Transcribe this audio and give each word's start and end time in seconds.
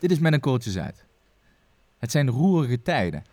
Dit 0.00 0.10
is 0.10 0.18
met 0.18 0.32
een 0.32 0.40
uit. 0.78 1.04
Het 1.98 2.10
zijn 2.10 2.30
roerige 2.30 2.82
tijden. 2.82 3.24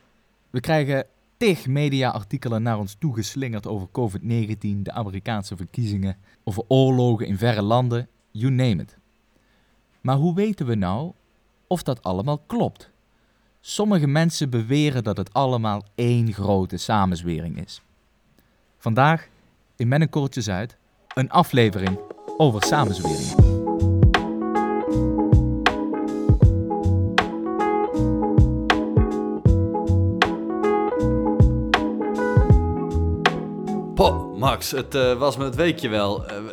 We 0.50 0.59
krijgen 0.59 1.05
tig 1.38 1.67
media-artikelen 1.67 2.62
naar 2.62 2.78
ons 2.78 2.96
toegeslingerd 3.00 3.67
over 3.67 3.88
COVID-19, 3.88 4.81
de 4.81 4.91
Amerikaanse 4.91 5.55
verkiezingen, 5.55 6.17
over 6.43 6.63
oorlogen 6.67 7.27
in 7.27 7.38
verre 7.38 7.61
landen, 7.61 8.07
you 8.31 8.51
name 8.51 8.81
it. 8.81 8.97
Maar 10.01 10.15
hoe 10.15 10.35
weten 10.35 10.65
we 10.65 10.75
nou 10.75 11.11
of 11.67 11.83
dat 11.83 12.03
allemaal 12.03 12.38
klopt? 12.38 12.89
Sommige 13.61 14.07
mensen 14.07 14.49
beweren 14.49 15.04
dat 15.04 15.18
het 15.18 15.34
allemaal 15.34 15.84
één 15.95 16.34
grote 16.34 16.77
samenzwering 16.77 17.63
is. 17.63 17.81
Vandaag, 18.77 19.27
in 19.75 19.88
Met 19.88 20.02
een 20.02 20.09
een 21.13 21.29
aflevering 21.29 21.99
over 22.38 22.63
samenzweringen. 22.63 23.57
Max, 34.38 34.72
het 34.72 34.95
uh, 34.95 35.14
was 35.14 35.38
me 35.38 35.44
het 35.44 35.55
weekje 35.55 35.89
wel. 35.89 36.31
Uh, 36.31 36.38
uh, 36.38 36.44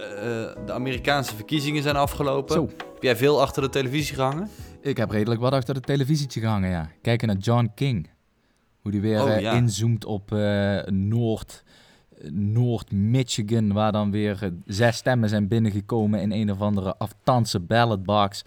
de 0.66 0.72
Amerikaanse 0.72 1.34
verkiezingen 1.34 1.82
zijn 1.82 1.96
afgelopen. 1.96 2.54
Zo. 2.54 2.66
Heb 2.94 3.02
jij 3.02 3.16
veel 3.16 3.40
achter 3.40 3.62
de 3.62 3.68
televisie 3.68 4.14
gehangen? 4.14 4.48
Ik 4.80 4.96
heb 4.96 5.10
redelijk 5.10 5.40
wat 5.40 5.52
achter 5.52 5.74
de 5.74 5.80
televisietje 5.80 6.40
gehangen, 6.40 6.70
ja. 6.70 6.90
Kijken 7.02 7.28
naar 7.28 7.36
John 7.36 7.70
King. 7.74 8.10
Hoe 8.80 8.90
die 8.90 9.00
weer 9.00 9.22
Oh, 9.22 9.40
ja. 9.40 9.52
inzoomt 9.52 10.04
op 10.04 10.30
Noord, 10.86 11.62
Noord-Michigan, 12.30 13.72
waar 13.72 13.92
dan 13.92 14.10
weer 14.10 14.52
zes 14.66 14.96
stemmen 14.96 15.28
zijn 15.28 15.48
binnengekomen 15.48 16.20
in 16.20 16.32
een 16.32 16.50
of 16.50 16.60
andere 16.60 16.96
aftanse 16.96 17.60
ballotbox. 17.60 18.44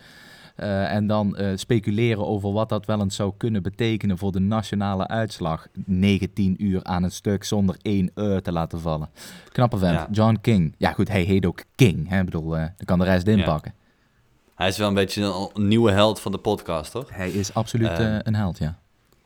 Uh, 0.60 0.94
en 0.94 1.08
dan 1.08 1.36
uh, 1.40 1.52
speculeren 1.56 2.28
over 2.28 2.52
wat 2.52 2.70
dat 2.70 2.86
wel 2.86 3.02
eens 3.02 3.16
zou 3.16 3.34
kunnen 3.38 3.64
betekenen 3.64 4.18
voor 4.18 4.32
de 4.32 4.40
nationale 4.40 5.08
uitslag. 5.08 5.68
19 5.86 6.56
uur 6.64 6.84
aan 6.84 7.04
een 7.04 7.12
stuk 7.12 7.44
zonder 7.44 7.76
één 7.82 8.12
uur 8.16 8.42
te 8.42 8.52
laten 8.52 8.80
vallen. 8.80 9.10
Knappe 9.52 9.78
vent, 9.78 9.94
Ja. 9.94 10.08
John 10.12 10.38
King. 10.42 10.76
Ja 10.78 10.92
goed, 10.92 11.08
hij 11.08 11.22
heet 11.22 11.46
ook 11.46 11.64
King. 11.76 12.10
Hè? 12.10 12.20
Ik 12.20 12.26
bedoel, 12.26 12.56
uh, 12.58 12.62
dan 12.62 12.86
kan 12.86 13.00
de 13.00 13.06
rest 13.06 13.28
inpakken. 13.28 13.74
Hij 14.56 14.68
is 14.68 14.78
wel 14.78 14.88
een 14.88 14.94
beetje 14.94 15.50
een, 15.54 15.68
nieuwe 15.68 15.92
held 15.92 16.20
van 16.20 16.32
de 16.32 16.38
podcast, 16.38 16.92
toch? 16.92 17.10
Hij 17.12 17.30
is 17.30 17.54
absoluut 17.54 17.90
Eh. 18.00 18.16
een 18.20 18.36
held, 18.36 18.58
ja. 18.58 18.78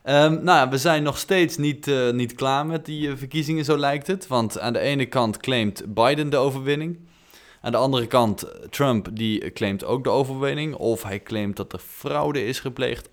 Um, 0.04 0.44
nou, 0.44 0.44
ja, 0.44 0.68
we 0.68 0.78
zijn 0.78 1.02
nog 1.02 1.18
steeds 1.18 1.56
niet, 1.56 1.86
uh, 1.86 2.10
niet 2.12 2.34
klaar 2.34 2.66
met 2.66 2.84
die 2.84 3.08
uh, 3.08 3.16
verkiezingen, 3.16 3.64
zo 3.64 3.76
lijkt 3.78 4.06
het. 4.06 4.26
Want 4.26 4.58
aan 4.60 4.72
de 4.72 4.78
ene 4.78 5.06
kant 5.06 5.36
claimt 5.36 5.94
Biden 5.94 6.30
de 6.30 6.36
overwinning. 6.36 6.98
Aan 7.62 7.72
de 7.72 7.78
andere 7.78 8.06
kant, 8.06 8.46
Trump 8.70 9.08
die 9.12 9.52
claimt 9.52 9.84
ook 9.84 10.04
de 10.04 10.10
overwinning. 10.10 10.74
Of 10.74 11.02
hij 11.02 11.22
claimt 11.22 11.56
dat 11.56 11.72
er 11.72 11.78
fraude 11.78 12.46
is 12.46 12.60
gepleegd. 12.60 13.08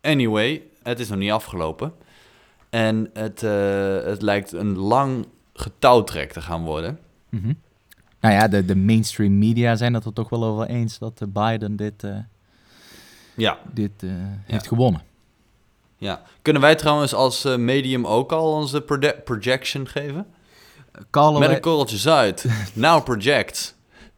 Anyway, 0.00 0.62
het 0.82 1.00
is 1.00 1.08
nog 1.08 1.18
niet 1.18 1.30
afgelopen. 1.30 1.92
En 2.70 3.10
het, 3.12 3.42
uh, 3.42 4.02
het 4.02 4.22
lijkt 4.22 4.52
een 4.52 4.78
lang 4.78 5.26
getouwtrek 5.52 6.32
te 6.32 6.40
gaan 6.40 6.64
worden. 6.64 6.98
Mm 7.28 7.40
-hmm. 7.40 7.56
Nou 8.20 8.34
ja, 8.34 8.48
de, 8.48 8.64
de 8.64 8.76
mainstream 8.76 9.38
media 9.38 9.76
zijn 9.76 9.94
het 9.94 10.04
er 10.04 10.12
toch 10.12 10.28
wel 10.28 10.44
over 10.44 10.66
eens 10.66 10.98
dat 10.98 11.20
uh, 11.22 11.28
Biden 11.28 11.76
dit, 11.76 12.02
uh, 12.02 12.16
ja. 13.36 13.58
dit 13.72 14.02
uh, 14.02 14.12
heeft 14.44 14.66
gewonnen. 14.66 15.02
Ja. 15.96 16.22
Kunnen 16.42 16.62
wij 16.62 16.74
trouwens 16.74 17.14
als 17.14 17.44
medium 17.56 18.06
ook 18.06 18.32
al 18.32 18.52
onze 18.52 18.80
proje 18.80 19.20
projection 19.24 19.88
geven? 19.88 20.26
Met 21.38 21.50
een 21.50 21.60
korreltje 21.60 22.10
uit. 22.10 22.44
Now 22.74 23.04
project. 23.04 23.76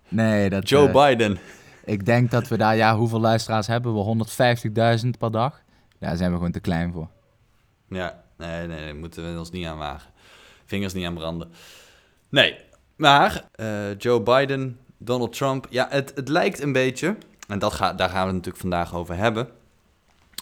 Nee, 0.08 0.50
dat... 0.50 0.69
Joe 0.69 0.88
uh, 0.88 1.06
Biden. 1.06 1.38
Ik 1.84 2.06
denk 2.06 2.30
dat 2.30 2.48
we 2.48 2.56
daar... 2.56 2.77
Ja, 2.77 2.96
hoeveel 2.96 3.20
luisteraars 3.20 3.66
hebben 3.66 3.94
we? 3.94 4.27
150.000 5.04 5.08
per 5.19 5.30
dag? 5.30 5.62
Daar 5.98 6.16
zijn 6.16 6.30
we 6.30 6.36
gewoon 6.36 6.52
te 6.52 6.60
klein 6.60 6.92
voor. 6.92 7.08
Ja, 7.88 8.22
nee, 8.36 8.66
nee. 8.66 8.94
Moeten 8.94 9.32
we 9.32 9.38
ons 9.38 9.50
niet 9.50 9.66
aan 9.66 9.78
wagen. 9.78 10.10
Vingers 10.64 10.92
niet 10.92 11.06
aan 11.06 11.14
branden. 11.14 11.50
Nee, 12.28 12.59
maar 12.97 13.44
uh, 13.56 13.98
Joe 13.98 14.20
Biden, 14.22 14.78
Donald 14.98 15.32
Trump... 15.32 15.66
Ja, 15.70 15.86
het, 15.91 16.12
het 16.15 16.28
lijkt 16.28 16.62
een 16.62 16.72
beetje... 16.72 17.16
En 17.48 17.59
dat 17.59 17.72
ga, 17.72 17.92
daar 17.92 18.09
gaan 18.09 18.20
we 18.20 18.26
het 18.26 18.34
natuurlijk 18.34 18.60
vandaag 18.60 18.94
over 18.94 19.16
hebben. 19.16 19.48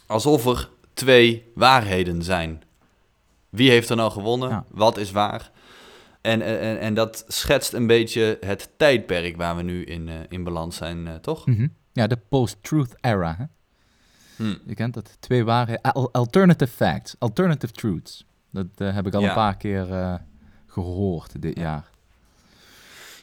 Alsof 0.07 0.47
er 0.47 0.69
twee 0.95 1.51
waarheden 1.55 2.23
zijn. 2.23 2.63
Wie 3.49 3.71
heeft 3.71 3.91
er 3.91 3.97
nou 3.97 4.11
gewonnen? 4.11 4.49
Ja. 4.49 4.65
Wat 4.69 4.97
is 4.97 5.11
waar? 5.11 5.51
En, 6.25 6.43
en, 6.43 6.79
en 6.79 6.95
dat 6.95 7.25
schetst 7.29 7.73
een 7.73 7.87
beetje 7.87 8.39
het 8.41 8.71
tijdperk 8.77 9.37
waar 9.37 9.57
we 9.57 9.63
nu 9.63 9.85
in, 9.85 10.09
uh, 10.09 10.15
in 10.29 10.45
balans 10.45 10.77
zijn, 10.77 11.07
uh, 11.07 11.15
toch? 11.15 11.47
Mm 11.47 11.57
-hmm. 11.57 11.73
Ja, 11.93 12.07
de 12.07 12.19
post-truth 12.29 12.95
era. 13.01 13.37
Hè? 13.39 13.45
Hm. 14.37 14.57
Je 14.67 14.75
kent 14.75 14.95
dat. 14.95 15.17
Twee 15.21 15.45
waarheden. 15.45 15.83
Al 15.83 16.13
alternative 16.13 16.73
facts. 16.73 17.17
Alternative 17.19 17.73
truths. 17.73 18.27
Dat 18.51 18.67
uh, 18.79 18.95
heb 18.95 19.07
ik 19.07 19.15
al 19.15 19.21
Ja. 19.21 19.29
een 19.29 19.35
paar 19.35 19.57
keer 19.57 20.21
gehoord 20.67 21.43
dit 21.43 21.59
jaar. 21.59 21.91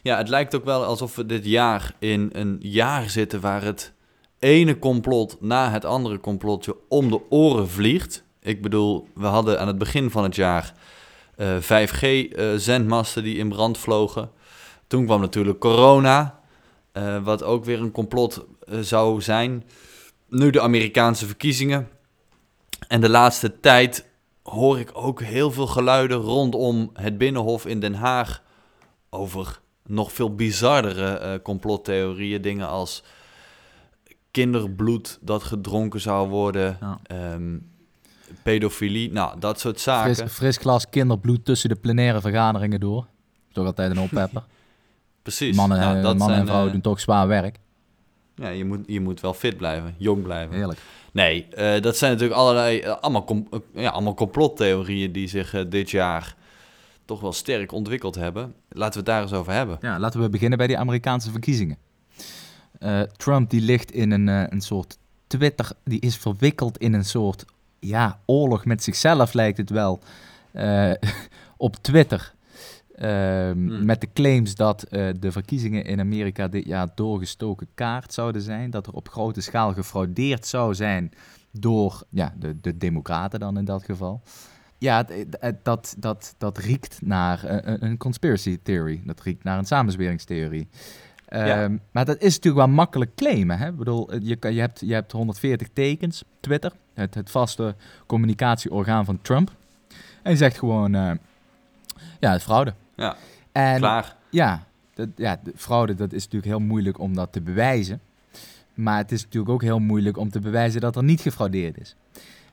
Ja, 0.02 0.16
het 0.16 0.28
lijkt 0.28 0.54
ook 0.54 0.64
wel 0.64 0.84
alsof 0.84 1.16
we 1.16 1.26
dit 1.26 1.44
jaar 1.44 1.94
in 1.98 2.30
een 2.32 2.56
jaar 2.60 3.10
zitten 3.10 3.40
waar 3.40 3.62
het 3.62 3.92
ene 4.38 4.78
complot 4.78 5.36
na 5.40 5.70
het 5.70 5.84
andere 5.84 6.20
complotje 6.20 6.76
om 6.88 7.08
de 7.10 7.30
oren 7.30 7.68
vliegt. 7.68 8.24
Ik 8.40 8.62
bedoel, 8.62 9.08
we 9.14 9.26
hadden 9.26 9.60
aan 9.60 9.66
het 9.66 9.78
begin 9.78 10.10
van 10.10 10.22
het 10.22 10.36
jaar 10.36 10.74
uh, 11.36 11.56
5G-zendmasten 11.60 13.22
uh, 13.22 13.28
die 13.28 13.38
in 13.38 13.48
brand 13.48 13.78
vlogen. 13.78 14.30
Toen 14.86 15.04
kwam 15.04 15.20
natuurlijk 15.20 15.58
corona, 15.58 16.40
uh, 16.92 17.24
wat 17.24 17.42
ook 17.42 17.64
weer 17.64 17.80
een 17.80 17.92
complot 17.92 18.44
zou 18.80 19.20
zijn. 19.20 19.64
Nu 20.28 20.50
de 20.50 20.60
Amerikaanse 20.60 21.26
verkiezingen. 21.26 21.88
En 22.88 23.00
de 23.00 23.08
laatste 23.08 23.60
tijd 23.60 24.06
hoor 24.42 24.78
ik 24.78 24.90
ook 24.92 25.22
heel 25.22 25.50
veel 25.50 25.66
geluiden 25.66 26.18
rondom 26.18 26.90
het 26.94 27.18
Binnenhof 27.18 27.66
in 27.66 27.80
Den 27.80 27.94
Haag 27.94 28.42
over 29.10 29.60
nog 29.86 30.12
veel 30.12 30.34
bizardere 30.34 31.42
complottheorieën. 31.42 32.42
Dingen 32.42 32.68
als 32.68 33.02
kinderbloed 34.30 35.18
dat 35.20 35.42
gedronken 35.42 36.00
zou 36.00 36.28
worden. 36.28 36.78
Ja. 36.80 37.32
Um, 37.34 37.71
pedofilie, 38.42 39.12
nou, 39.12 39.38
dat 39.38 39.60
soort 39.60 39.80
zaken. 39.80 40.14
Fris, 40.14 40.32
fris 40.32 40.56
glas 40.56 40.88
kinderbloed 40.88 41.44
tussen 41.44 41.68
de 41.68 41.74
plenaire 41.74 42.20
vergaderingen 42.20 42.80
door. 42.80 43.06
Toch 43.52 43.66
altijd 43.66 43.90
een 43.90 44.00
oppepper. 44.00 44.44
Precies. 45.22 45.56
Mannen, 45.56 45.78
nou, 45.78 45.96
uh, 45.96 46.02
dat 46.02 46.16
mannen 46.16 46.26
zijn, 46.26 46.40
en 46.40 46.46
vrouwen 46.46 46.66
uh, 46.66 46.72
doen 46.72 46.82
toch 46.82 47.00
zwaar 47.00 47.28
werk. 47.28 47.58
Ja, 48.34 48.48
je 48.48 48.64
moet, 48.64 48.80
je 48.86 49.00
moet 49.00 49.20
wel 49.20 49.34
fit 49.34 49.56
blijven, 49.56 49.94
jong 49.98 50.22
blijven. 50.22 50.54
Heerlijk. 50.54 50.80
Nee, 51.12 51.46
uh, 51.56 51.80
dat 51.80 51.96
zijn 51.96 52.12
natuurlijk 52.12 52.40
allerlei, 52.40 52.84
allemaal, 52.84 53.24
com 53.24 53.48
ja, 53.74 53.90
allemaal 53.90 54.14
complottheorieën 54.14 55.12
die 55.12 55.28
zich 55.28 55.68
dit 55.68 55.90
jaar 55.90 56.36
toch 57.04 57.20
wel 57.20 57.32
sterk 57.32 57.72
ontwikkeld 57.72 58.14
hebben. 58.14 58.54
Laten 58.68 58.92
we 58.92 58.98
het 58.98 59.06
daar 59.06 59.22
eens 59.22 59.32
over 59.32 59.52
hebben. 59.52 59.78
Ja, 59.80 59.98
laten 59.98 60.20
we 60.20 60.28
beginnen 60.28 60.58
bij 60.58 60.66
die 60.66 60.78
Amerikaanse 60.78 61.30
verkiezingen. 61.30 61.76
Trump 63.16 63.50
die 63.50 63.60
ligt 63.60 63.92
in 63.92 64.10
een, 64.10 64.26
een 64.26 64.60
soort 64.60 64.98
Twitter, 65.26 65.70
die 65.84 66.00
is 66.00 66.16
verwikkeld 66.16 66.78
in 66.78 66.92
een 66.92 67.04
soort 67.04 67.44
ja, 67.86 68.20
oorlog 68.26 68.64
met 68.64 68.82
zichzelf 68.82 69.32
lijkt 69.32 69.58
het 69.58 69.70
wel. 69.70 70.00
Uh, 70.54 70.92
op 71.56 71.76
Twitter. 71.76 72.34
Hmm. 72.96 73.84
Met 73.84 74.00
de 74.00 74.08
claims 74.12 74.54
dat 74.54 74.86
de 74.90 75.32
verkiezingen 75.32 75.84
in 75.84 76.00
Amerika 76.00 76.48
dit 76.48 76.64
jaar 76.64 76.88
doorgestoken 76.94 77.66
kaart 77.74 78.12
zouden 78.12 78.42
zijn. 78.42 78.70
Dat 78.70 78.86
er 78.86 78.92
op 78.92 79.08
grote 79.08 79.40
schaal 79.40 79.72
gefraudeerd 79.72 80.46
zou 80.46 80.74
zijn 80.74 81.12
door 81.50 82.02
ja, 82.08 82.34
de, 82.38 82.60
de 82.60 82.76
democraten 82.76 83.40
dan 83.40 83.58
in 83.58 83.64
dat 83.64 83.84
geval. 83.84 84.22
Ja, 84.78 85.06
dat, 85.62 85.94
dat, 85.98 86.34
dat 86.38 86.58
riekt 86.58 86.98
naar 87.02 87.44
een, 87.44 87.84
een 87.84 87.96
conspiracy 87.96 88.58
theory. 88.62 89.02
Dat 89.04 89.20
riekt 89.20 89.44
naar 89.44 89.58
een 89.58 89.64
samenzweringstheorie. 89.64 90.68
Ja. 91.32 91.64
Um, 91.64 91.80
maar 91.90 92.04
dat 92.04 92.16
is 92.16 92.34
natuurlijk 92.34 92.66
wel 92.66 92.74
makkelijk 92.74 93.14
claimen. 93.14 93.58
Hè? 93.58 93.68
Ik 93.68 93.76
bedoel, 93.76 94.14
je, 94.14 94.36
je, 94.40 94.60
hebt, 94.60 94.80
je 94.80 94.92
hebt 94.92 95.12
140 95.12 95.68
tekens, 95.72 96.24
Twitter, 96.40 96.72
het, 96.94 97.14
het 97.14 97.30
vaste 97.30 97.74
communicatieorgaan 98.06 99.04
van 99.04 99.18
Trump. 99.22 99.52
En 100.22 100.30
je 100.30 100.36
zegt 100.36 100.58
gewoon, 100.58 100.94
uh, 100.94 101.10
ja, 102.20 102.32
het 102.32 102.42
fraude. 102.42 102.74
Ja, 102.96 103.16
en, 103.52 103.78
klaar. 103.78 104.16
Ja, 104.30 104.64
dat, 104.94 105.08
ja, 105.16 105.40
de 105.44 105.52
fraude, 105.56 105.94
dat 105.94 106.12
is 106.12 106.24
natuurlijk 106.24 106.52
heel 106.52 106.66
moeilijk 106.66 106.98
om 106.98 107.14
dat 107.14 107.32
te 107.32 107.40
bewijzen. 107.40 108.00
Maar 108.74 108.96
het 108.96 109.12
is 109.12 109.22
natuurlijk 109.22 109.52
ook 109.52 109.62
heel 109.62 109.78
moeilijk 109.78 110.16
om 110.16 110.30
te 110.30 110.40
bewijzen 110.40 110.80
dat 110.80 110.96
er 110.96 111.04
niet 111.04 111.20
gefraudeerd 111.20 111.80
is. 111.80 111.96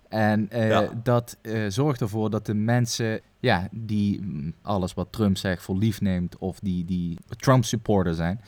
En 0.10 0.50
uh, 0.54 0.70
Ja. 0.70 0.90
dat 1.04 1.38
uh, 1.42 1.66
zorgt 1.68 2.02
ervoor 2.02 2.30
dat 2.30 2.46
de 2.46 2.54
mensen 2.54 3.22
ja, 3.40 3.68
die 3.72 4.22
mm, 4.22 4.54
alles 4.62 4.94
wat 4.94 5.08
Trump 5.12 5.38
zegt 5.38 5.64
voor 5.64 5.78
lief 5.78 6.02
neemt 6.02 6.38
of 6.38 6.60
die, 6.60 6.86
die 6.86 7.18
Trump-supporter 7.38 8.14
zijn, 8.14 8.42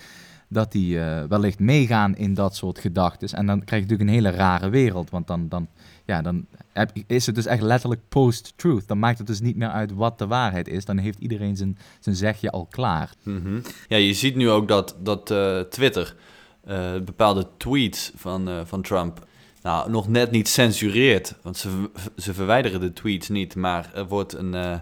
dat 0.48 0.72
die 0.72 0.96
uh, 0.96 1.24
wellicht 1.24 1.60
meegaan 1.60 2.16
in 2.16 2.34
dat 2.34 2.56
soort 2.56 2.80
gedachten. 2.80 3.30
En 3.30 3.46
dan 3.46 3.64
krijg 3.64 3.84
je 3.84 3.90
natuurlijk 3.90 4.10
een 4.10 4.24
hele 4.26 4.38
rare 4.38 4.70
wereld, 4.70 5.10
want 5.10 5.28
dan, 5.28 5.50
dan, 5.50 5.68
ja, 6.06 6.22
dan 6.22 6.46
heb, 6.74 6.92
is 7.08 7.26
het 7.26 7.36
dus 7.36 7.46
echt 7.46 7.62
letterlijk 7.62 8.02
post-truth. 8.10 8.88
Dan 8.88 9.00
maakt 9.00 9.18
het 9.18 9.28
dus 9.28 9.42
niet 9.42 9.56
meer 9.56 9.70
uit 9.70 9.94
wat 9.94 10.18
de 10.18 10.28
waarheid 10.28 10.68
is. 10.68 10.86
Dan 10.86 10.98
heeft 10.98 11.20
iedereen 11.20 11.56
zijn, 11.58 11.78
zijn 12.00 12.16
zegje 12.16 12.52
al 12.52 12.66
klaar. 12.66 13.14
Mhm. 13.24 13.60
Ja, 13.88 13.98
je 13.98 14.14
ziet 14.14 14.36
nu 14.36 14.50
ook 14.50 14.68
dat, 14.68 14.96
dat 15.00 15.32
eh, 15.32 15.60
Twitter 15.60 16.16
eh, 16.64 16.92
bepaalde 17.06 17.48
tweets 17.58 18.12
van, 18.16 18.50
eh, 18.50 18.60
van 18.66 18.82
Trump 18.82 19.28
nou, 19.62 19.90
nog 19.90 20.08
net 20.08 20.32
niet 20.32 20.48
censureert. 20.48 21.36
Want 21.42 21.58
ze, 21.58 21.90
ze 22.18 22.34
verwijderen 22.34 22.80
de 22.80 22.94
tweets 22.94 23.30
niet, 23.30 23.56
maar 23.56 23.92
er 23.94 24.08
wordt 24.08 24.34
een, 24.34 24.54
uh, 24.54 24.78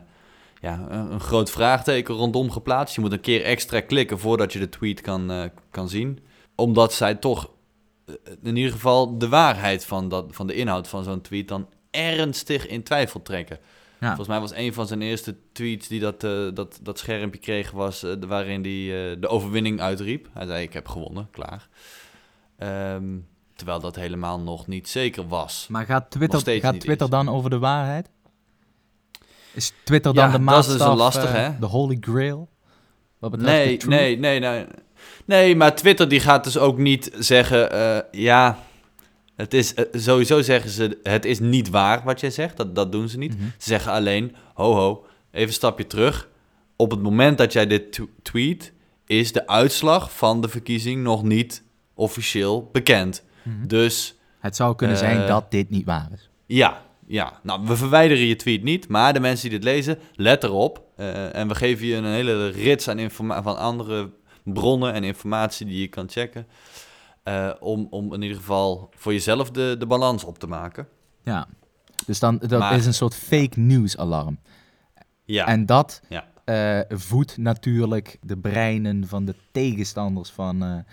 ja, 0.61 0.85
een, 0.89 1.19
groot 1.19 1.51
vraagteken 1.51 2.15
rondom 2.15 2.51
geplaatst. 2.51 2.95
Je 2.95 3.01
moet 3.01 3.11
een 3.11 3.21
keer 3.21 3.43
extra 3.43 3.81
klikken 3.81 4.19
voordat 4.19 4.53
je 4.53 4.59
de 4.59 4.69
tweet 4.69 5.01
kan, 5.01 5.31
uh, 5.31 5.43
kan 5.71 5.89
zien. 5.89 6.19
Omdat 6.55 6.93
zij 6.93 7.15
toch 7.15 7.49
in 8.43 8.55
ieder 8.55 8.71
geval 8.71 9.17
de 9.17 9.29
waarheid 9.29 9.85
van, 9.85 10.09
dat, 10.09 10.25
van 10.29 10.47
de 10.47 10.53
inhoud 10.53 10.87
van 10.87 11.03
zo'n 11.03 11.21
tweet 11.21 11.47
dan 11.47 11.67
ernstig 11.91 12.67
in 12.67 12.83
twijfel 12.83 13.21
trekken. 13.21 13.59
Ja. 13.99 14.07
Volgens 14.07 14.27
mij 14.27 14.39
was 14.39 14.53
een 14.53 14.73
van 14.73 14.87
zijn 14.87 15.01
eerste 15.01 15.35
tweets 15.51 15.87
die 15.87 15.99
dat, 15.99 16.21
dat, 16.55 16.79
dat 16.81 16.99
schermpje 16.99 17.39
kreeg, 17.39 17.71
was 17.71 18.05
waarin 18.27 18.61
hij 18.61 19.19
de 19.19 19.27
overwinning 19.27 19.81
uitriep. 19.81 20.27
Hij 20.33 20.45
zei: 20.45 20.63
Ik 20.63 20.73
heb 20.73 20.87
gewonnen, 20.87 21.27
klaar. 21.31 21.67
Um, 22.95 23.27
terwijl 23.59 23.79
dat 23.79 23.95
helemaal 23.95 24.39
nog 24.39 24.67
niet 24.67 24.89
zeker 24.89 25.27
was. 25.27 25.65
Maar 25.69 25.85
gaat 25.85 26.11
Twitter, 26.11 26.59
gaat 26.59 26.79
Twitter 26.79 27.09
dan 27.09 27.29
over 27.29 27.49
de 27.49 27.59
waarheid? 27.59 28.09
Is 29.53 29.73
Twitter 29.83 30.13
dan 30.13 30.25
ja, 30.25 30.31
de 30.31 30.39
maatstaf, 30.39 30.77
dat 30.77 30.87
is 30.87 30.93
dus 30.93 31.03
lastig, 31.03 31.31
hè? 31.31 31.59
de 31.59 31.65
holy 31.65 31.97
grail? 32.01 32.49
Wat 33.19 33.37
nee, 33.37 33.77
nee, 33.87 34.17
nee, 34.17 34.39
nee. 34.39 34.65
Nee, 35.25 35.55
maar 35.55 35.75
Twitter 35.75 36.07
die 36.07 36.19
gaat 36.19 36.43
dus 36.43 36.57
ook 36.57 36.77
niet 36.77 37.11
zeggen... 37.17 37.69
ja, 38.11 38.57
het 39.39 39.53
is, 39.53 39.73
uh, 39.73 39.85
sowieso 39.91 40.41
zeggen 40.41 40.69
ze, 40.69 40.99
het 41.03 41.25
is 41.25 41.39
niet 41.39 41.69
waar 41.69 42.03
wat 42.03 42.19
jij 42.19 42.31
zegt. 42.31 42.57
Dat, 42.57 42.75
dat 42.75 42.91
doen 42.91 43.09
ze 43.09 43.17
niet. 43.17 43.33
Mm-hmm. 43.33 43.53
Ze 43.57 43.69
zeggen 43.69 43.91
alleen, 43.91 44.35
ho 44.53 44.73
ho, 44.73 45.05
even 45.31 45.47
een 45.47 45.53
stapje 45.53 45.87
terug. 45.87 46.29
Op 46.75 46.91
het 46.91 47.01
moment 47.01 47.37
dat 47.37 47.53
jij 47.53 47.67
dit 47.67 47.99
tweet, 48.21 48.73
is 49.05 49.31
de 49.31 49.47
uitslag 49.47 50.17
van 50.17 50.41
de 50.41 50.49
verkiezing 50.49 51.03
nog 51.03 51.23
niet 51.23 51.63
officieel 51.93 52.69
bekend. 52.71 53.23
Mm-hmm. 53.49 53.67
Dus... 53.67 54.17
Het 54.39 54.55
zou 54.55 54.75
kunnen 54.75 54.95
uh, 54.95 55.01
zijn 55.01 55.27
dat 55.27 55.51
dit 55.51 55.69
niet 55.69 55.85
waar 55.85 56.07
is. 56.13 56.29
Ja, 56.45 56.81
ja. 57.07 57.39
Nou, 57.43 57.65
we 57.65 57.75
verwijderen 57.75 58.25
je 58.25 58.35
tweet 58.35 58.63
niet, 58.63 58.87
maar 58.87 59.13
de 59.13 59.19
mensen 59.19 59.49
die 59.49 59.59
dit 59.59 59.67
lezen, 59.67 59.99
let 60.15 60.43
erop. 60.43 60.87
Uh, 60.97 61.35
en 61.35 61.47
we 61.47 61.55
geven 61.55 61.85
je 61.85 61.95
een 61.95 62.05
hele 62.05 62.47
rits 62.47 62.87
aan 62.87 63.11
van 63.11 63.57
andere 63.57 64.11
bronnen 64.43 64.93
en 64.93 65.03
informatie 65.03 65.65
die 65.65 65.79
je 65.79 65.87
kan 65.87 66.09
checken. 66.09 66.47
Uh, 67.23 67.51
om, 67.59 67.87
om 67.89 68.13
in 68.13 68.21
ieder 68.21 68.37
geval 68.37 68.89
voor 68.95 69.13
jezelf 69.13 69.51
de, 69.51 69.75
de 69.79 69.85
balans 69.85 70.23
op 70.23 70.39
te 70.39 70.47
maken. 70.47 70.87
Ja, 71.23 71.47
dus 72.05 72.19
dan, 72.19 72.37
dat 72.37 72.59
maar, 72.59 72.75
is 72.75 72.85
een 72.85 72.93
soort 72.93 73.15
fake 73.15 73.59
news 73.59 73.97
alarm. 73.97 74.39
Ja. 75.23 75.47
En 75.47 75.65
dat 75.65 76.01
ja. 76.09 76.27
uh, 76.89 76.97
voedt 76.97 77.37
natuurlijk 77.37 78.17
de 78.21 78.37
breinen 78.37 79.07
van 79.07 79.25
de 79.25 79.35
tegenstanders 79.51 80.29
van, 80.29 80.85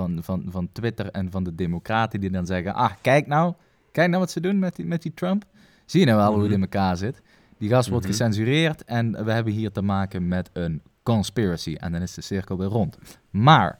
van, 0.00 0.18
van, 0.22 0.44
van 0.48 0.68
Twitter 0.72 1.06
en 1.06 1.30
van 1.30 1.44
de 1.44 1.54
democraten 1.54 2.20
die 2.20 2.30
dan 2.30 2.46
zeggen, 2.46 2.74
ah, 2.74 2.90
kijk 3.00 3.26
nou, 3.26 3.54
kijk 3.92 4.08
nou 4.08 4.20
wat 4.20 4.30
ze 4.30 4.40
doen 4.40 4.58
met 4.58 4.76
die, 4.76 4.86
met 4.86 5.02
die 5.02 5.14
Trump. 5.14 5.44
Zie 5.84 6.00
je 6.00 6.06
nou 6.06 6.18
wel 6.18 6.26
mm 6.26 6.32
-hmm. 6.32 6.42
hoe 6.42 6.50
het 6.50 6.58
in 6.58 6.62
elkaar 6.62 6.96
zit? 6.96 7.22
Die 7.58 7.68
gast 7.68 7.88
wordt 7.88 8.06
mm 8.06 8.12
-hmm. 8.12 8.20
gecensureerd 8.20 8.84
en 8.84 9.24
we 9.24 9.32
hebben 9.32 9.52
hier 9.52 9.72
te 9.72 9.82
maken 9.82 10.28
met 10.28 10.50
een 10.52 10.82
conspiracy. 11.02 11.74
En 11.74 11.92
dan 11.92 12.02
is 12.02 12.14
de 12.14 12.20
cirkel 12.20 12.58
weer 12.58 12.68
rond. 12.68 12.98
Maar 13.30 13.78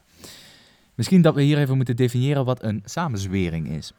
Misschien 1.01 1.21
dat 1.21 1.35
we 1.35 1.41
hier 1.41 1.57
even 1.57 1.75
moeten 1.75 1.95
definiëren 1.95 2.45
wat 2.45 2.63
een 2.63 2.81
samenzwering 2.85 3.69
is. 3.69 3.93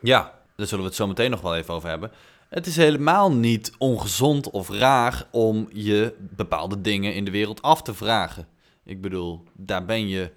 Ja, 0.00 0.32
daar 0.56 0.66
zullen 0.66 0.84
we 0.84 0.90
het 0.90 0.98
zo 0.98 1.06
meteen 1.06 1.30
nog 1.30 1.40
wel 1.40 1.56
even 1.56 1.74
over 1.74 1.88
hebben. 1.88 2.10
Het 2.48 2.66
is 2.66 2.76
helemaal 2.76 3.32
niet 3.32 3.72
ongezond 3.78 4.50
of 4.50 4.68
raar 4.68 5.26
om 5.30 5.68
je 5.72 6.14
bepaalde 6.18 6.80
dingen 6.80 7.14
in 7.14 7.24
de 7.24 7.30
wereld 7.30 7.62
af 7.62 7.82
te 7.82 7.94
vragen. 7.94 8.46
Ik 8.84 9.00
bedoel, 9.00 9.42
daar 9.52 9.84
ben 9.84 10.08
je 10.08 10.30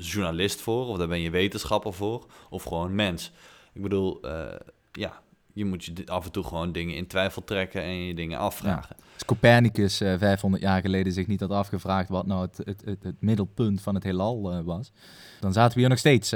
journalist 0.00 0.60
voor, 0.60 0.86
of 0.86 0.98
daar 0.98 1.08
ben 1.08 1.20
je 1.20 1.30
wetenschapper 1.30 1.92
voor, 1.92 2.26
of 2.50 2.62
gewoon 2.62 2.94
mens. 2.94 3.32
Ik 3.72 3.82
bedoel, 3.82 4.26
uh, 4.26 4.44
ja, 4.92 5.20
je 5.52 5.64
moet 5.64 5.84
je 5.84 5.92
af 6.06 6.24
en 6.24 6.32
toe 6.32 6.44
gewoon 6.44 6.72
dingen 6.72 6.96
in 6.96 7.06
twijfel 7.06 7.44
trekken 7.44 7.82
en 7.82 7.94
je 7.94 8.14
dingen 8.14 8.38
afvragen. 8.38 8.96
Ja. 8.98 9.04
Als 9.14 9.24
Copernicus 9.24 10.00
uh, 10.00 10.12
eh, 10.12 10.18
500 10.18 10.62
jaar 10.62 10.80
geleden 10.80 11.12
zich 11.12 11.26
niet 11.26 11.40
had 11.40 11.50
afgevraagd 11.50 12.08
wat 12.08 12.26
nou 12.26 12.42
het, 12.42 12.56
het, 12.64 12.82
het, 12.84 13.02
het 13.02 13.20
middelpunt 13.20 13.80
van 13.80 13.94
het 13.94 14.04
heelal 14.04 14.52
uh, 14.52 14.60
was, 14.64 14.92
dan 15.40 15.52
zaten 15.52 15.74
we 15.74 15.80
hier 15.80 15.88
nog 15.88 15.98
steeds 15.98 16.34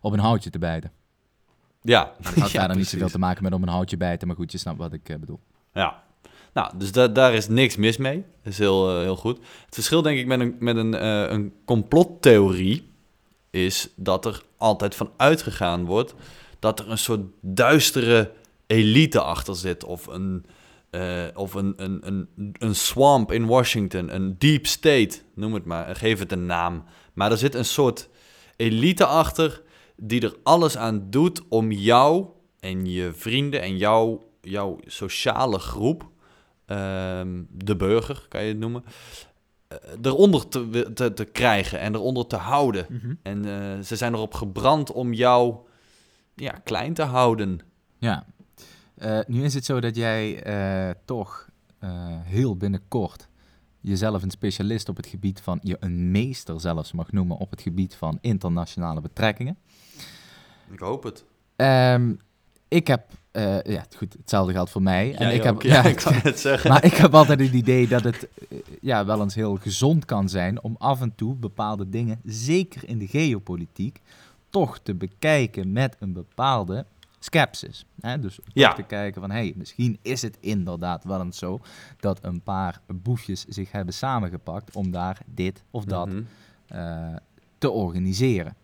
op 0.00 0.12
een 0.12 0.18
houtje 0.18 0.50
te 0.50 0.58
bijten. 0.58 0.92
Ja. 1.82 2.12
Dat 2.20 2.34
had 2.34 2.50
ja, 2.52 2.58
verder 2.58 2.76
niet 2.76 2.88
zoveel 2.88 3.08
te 3.08 3.18
maken 3.18 3.42
met 3.42 3.52
om 3.52 3.62
een 3.62 3.68
houtje 3.68 3.96
bijten, 3.96 4.26
maar 4.26 4.36
goed, 4.36 4.52
je 4.52 4.58
snapt 4.58 4.78
wat 4.78 4.92
ik 4.92 5.16
bedoel. 5.20 5.40
Ja. 5.72 6.02
Nou, 6.54 6.72
dus 6.76 6.92
da 6.92 7.08
daar 7.08 7.34
is 7.34 7.48
niks 7.48 7.76
mis 7.76 7.96
mee. 7.96 8.24
Dat 8.42 8.52
is 8.52 8.58
heel, 8.58 9.00
heel 9.00 9.16
goed. 9.16 9.38
Het 9.64 9.74
verschil 9.74 10.02
denk 10.02 10.18
ik 10.18 10.26
met 10.26 10.40
een, 10.40 10.56
met 10.58 10.76
een, 10.76 11.04
een 11.32 11.52
complottheorie 11.64 12.88
is 13.50 13.88
dat 13.96 14.24
er 14.24 14.42
altijd 14.56 14.94
van 14.94 15.10
uitgegaan 15.16 15.84
wordt 15.84 16.14
dat 16.58 16.80
er 16.80 16.90
een 16.90 16.98
soort 16.98 17.20
duistere 17.40 18.32
elite 18.66 19.20
achter 19.20 19.56
zit. 19.56 19.84
Of 19.84 20.06
een, 20.06 20.46
uh, 20.90 21.24
of 21.34 21.54
een, 21.54 21.74
een, 21.76 22.00
een, 22.06 22.28
een 22.58 22.74
swamp 22.74 23.32
in 23.32 23.46
Washington, 23.46 24.14
een 24.14 24.38
deep 24.38 24.66
state, 24.66 25.18
noem 25.34 25.54
het 25.54 25.64
maar, 25.64 25.96
geef 25.96 26.18
het 26.18 26.32
een 26.32 26.46
naam. 26.46 26.84
Maar 27.12 27.30
er 27.30 27.36
zit 27.36 27.54
een 27.54 27.64
soort 27.64 28.08
elite 28.56 29.06
achter 29.06 29.62
die 29.96 30.20
er 30.20 30.36
alles 30.42 30.76
aan 30.76 31.06
doet 31.10 31.42
om 31.48 31.72
jou 31.72 32.26
en 32.60 32.86
je 32.86 33.12
vrienden 33.14 33.62
en 33.62 33.76
jou, 33.76 34.20
jouw 34.40 34.78
sociale 34.86 35.58
groep, 35.58 36.08
de 37.50 37.76
burger 37.76 38.26
kan 38.28 38.42
je 38.42 38.48
het 38.48 38.58
noemen, 38.58 38.84
uh, 39.72 39.78
eronder 40.02 40.48
te, 40.48 40.90
te, 40.94 41.12
te, 41.12 41.24
krijgen 41.24 41.80
en 41.80 41.94
eronder 41.94 42.26
te 42.26 42.36
houden. 42.36 42.86
Mm 42.88 42.98
-hmm. 42.98 43.18
En 43.22 43.46
uh, 43.46 43.80
ze 43.80 43.96
zijn 43.96 44.14
erop 44.14 44.34
gebrand 44.34 44.92
om 44.92 45.12
jou 45.12 45.56
ja, 46.34 46.52
klein 46.52 46.94
te 46.94 47.02
houden. 47.02 47.60
Ja, 47.98 48.26
uh, 48.98 49.18
nu 49.26 49.44
is 49.44 49.54
het 49.54 49.64
zo 49.64 49.80
dat 49.80 49.96
jij 49.96 50.46
uh, 50.46 50.90
toch 51.04 51.52
heel 52.24 52.56
binnenkort 52.56 53.28
jezelf 53.84 54.22
een 54.22 54.30
specialist 54.30 54.88
op 54.88 54.96
het 54.96 55.06
gebied 55.06 55.40
van, 55.40 55.58
je 55.62 55.76
een 55.80 56.10
meester 56.10 56.60
zelfs 56.60 56.92
mag 56.92 57.12
noemen 57.12 57.36
op 57.36 57.50
het 57.50 57.60
gebied 57.60 57.94
van 57.94 58.18
internationale 58.20 59.00
betrekkingen. 59.00 59.58
Ik 60.70 60.78
hoop 60.78 61.02
het. 61.02 61.24
Um, 61.56 62.18
ik 62.74 62.86
heb, 62.86 63.02
ja 63.64 63.84
goed, 63.96 64.12
hetzelfde 64.12 64.52
geldt 64.52 64.70
voor 64.70 64.82
mij. 64.82 65.08
Ja, 65.08 65.18
en 65.18 65.34
ik 65.34 65.42
heb, 65.42 65.62
ja, 65.62 65.84
ik 65.84 65.96
kan 65.96 66.12
het 66.12 66.40
zeggen. 66.40 66.70
Maar 66.70 66.84
ik 66.84 66.94
heb 66.94 67.14
altijd 67.14 67.40
het 67.40 67.52
idee 67.52 67.88
dat 67.88 68.02
het 68.02 68.28
ja, 68.80 69.04
wel 69.04 69.20
eens 69.20 69.34
heel 69.34 69.56
gezond 69.56 70.04
kan 70.04 70.28
zijn 70.28 70.62
om 70.62 70.76
af 70.78 71.00
en 71.00 71.14
toe 71.14 71.34
bepaalde 71.34 71.88
dingen, 71.88 72.20
zeker 72.24 72.88
in 72.88 72.98
de 72.98 73.06
geopolitiek, 73.06 74.00
toch 74.50 74.78
te 74.78 74.94
bekijken 74.94 75.72
met 75.72 75.96
een 75.98 76.12
bepaalde 76.12 76.86
skepsis. 77.18 77.86
Hè? 78.00 78.18
Dus 78.18 78.38
ja. 78.52 78.72
te 78.72 78.82
kijken 78.82 79.20
van, 79.20 79.30
hey, 79.30 79.52
misschien 79.56 79.98
is 80.02 80.22
het 80.22 80.36
inderdaad 80.40 81.04
wel 81.04 81.20
eens 81.20 81.38
zo 81.38 81.60
dat 82.00 82.18
een 82.22 82.40
paar 82.40 82.80
boefjes 82.86 83.44
zich 83.48 83.72
hebben 83.72 83.94
samengepakt 83.94 84.76
om 84.76 84.90
daar 84.90 85.18
dit 85.26 85.62
of 85.70 85.84
dat 85.84 86.08
mm 86.08 86.26
-hmm. 86.68 86.78
uh, 86.78 87.16
te 87.58 87.70
organiseren. 87.70 88.56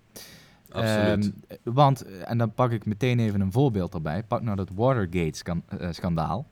Absoluut. 0.72 1.24
Um, 1.24 1.74
want, 1.74 2.02
en 2.02 2.38
dan 2.38 2.54
pak 2.54 2.70
ik 2.70 2.86
meteen 2.86 3.18
even 3.18 3.40
een 3.40 3.52
voorbeeld 3.52 3.94
erbij. 3.94 4.22
Pak 4.22 4.42
nou 4.42 4.56
dat 4.56 4.68
Watergate-schandaal. 4.74 6.46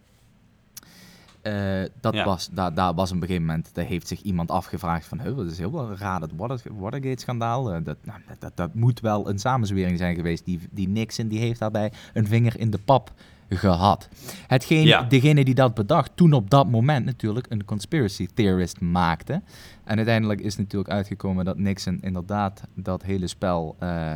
Uh, 1.42 1.82
dat 2.00 2.14
ja. 2.14 2.24
was, 2.24 2.48
daar, 2.52 2.74
daar 2.74 2.94
was 2.94 3.10
op 3.10 3.16
een 3.16 3.22
gegeven 3.22 3.46
moment, 3.46 3.74
daar 3.74 3.84
heeft 3.84 4.08
zich 4.08 4.20
iemand 4.20 4.50
afgevraagd 4.50 5.06
van, 5.06 5.18
dat 5.18 5.46
is 5.50 5.58
heel 5.58 5.72
wel 5.72 5.96
raar, 5.96 6.20
dat 6.20 6.30
Watergate-schandaal, 6.78 7.74
uh, 7.74 7.84
dat, 7.84 7.96
nou, 8.02 8.20
dat, 8.38 8.56
dat, 8.56 8.74
moet 8.74 9.00
wel 9.00 9.28
een 9.28 9.38
samenzwering 9.38 9.98
zijn 9.98 10.14
geweest. 10.14 10.44
Die, 10.44 10.60
die 10.70 10.88
Nixon, 10.88 11.28
die 11.28 11.38
heeft 11.38 11.58
daarbij 11.58 11.92
een 12.12 12.26
vinger 12.26 12.58
in 12.58 12.70
de 12.70 12.78
pap 12.78 13.12
gehad. 13.48 14.08
Hetgeen, 14.46 14.86
ja. 14.86 15.02
Degene 15.02 15.44
die 15.44 15.54
dat 15.54 15.74
bedacht, 15.74 16.10
toen 16.14 16.32
op 16.32 16.50
dat 16.50 16.70
moment 16.70 17.04
natuurlijk 17.04 17.46
een 17.48 17.64
conspiracy 17.64 18.28
theorist 18.34 18.80
maakte. 18.80 19.42
En 19.84 19.96
uiteindelijk 19.96 20.40
is 20.40 20.56
natuurlijk 20.56 20.90
uitgekomen 20.90 21.44
dat 21.44 21.58
Nixon 21.58 21.98
inderdaad 22.00 22.62
dat 22.74 23.02
hele 23.02 23.26
spel... 23.26 23.76
Uh, 23.82 24.14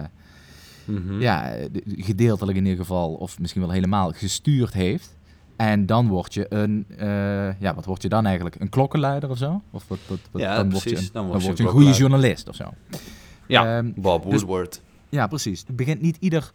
mm 0.85 1.07
-hmm. 1.07 1.21
Ja, 1.21 1.55
gedeeltelijk 1.87 2.59
in 2.59 2.65
ieder 2.65 2.81
geval, 2.81 3.12
of 3.12 3.39
misschien 3.39 3.62
wel 3.62 3.71
helemaal 3.71 4.12
gestuurd 4.12 4.73
heeft. 4.73 5.17
En 5.57 5.87
dan 5.87 6.09
word 6.09 6.35
je 6.35 6.47
een, 6.49 6.87
uh, 6.91 7.61
ja, 7.61 7.75
wat 7.75 7.85
word 7.85 8.03
je 8.03 8.09
dan 8.09 8.27
eigenlijk? 8.27 8.61
Een 8.61 8.69
klokkenluider 8.69 9.31
of 9.31 9.39
zo? 9.39 9.62
Of 9.71 9.85
wat, 9.89 9.99
wat, 10.07 10.19
wat 10.31 10.43
ja, 10.43 10.57
dan, 10.57 10.69
precies. 10.69 10.85
Word 10.85 11.01
je 11.01 11.07
een, 11.07 11.12
dan 11.12 11.27
word 11.27 11.43
je 11.43 11.51
een, 11.51 11.59
een 11.59 11.73
goede 11.73 11.93
journalist 11.93 12.49
of 12.49 12.55
zo. 12.55 12.75
Ja, 13.47 13.79
um, 13.79 13.93
Bob 13.97 14.25
Woodward. 14.25 14.71
Dus, 14.71 14.81
ja, 15.09 15.27
precies. 15.27 15.65
Het 15.67 15.77
begint 15.77 16.01
niet 16.01 16.17
ieder 16.21 16.53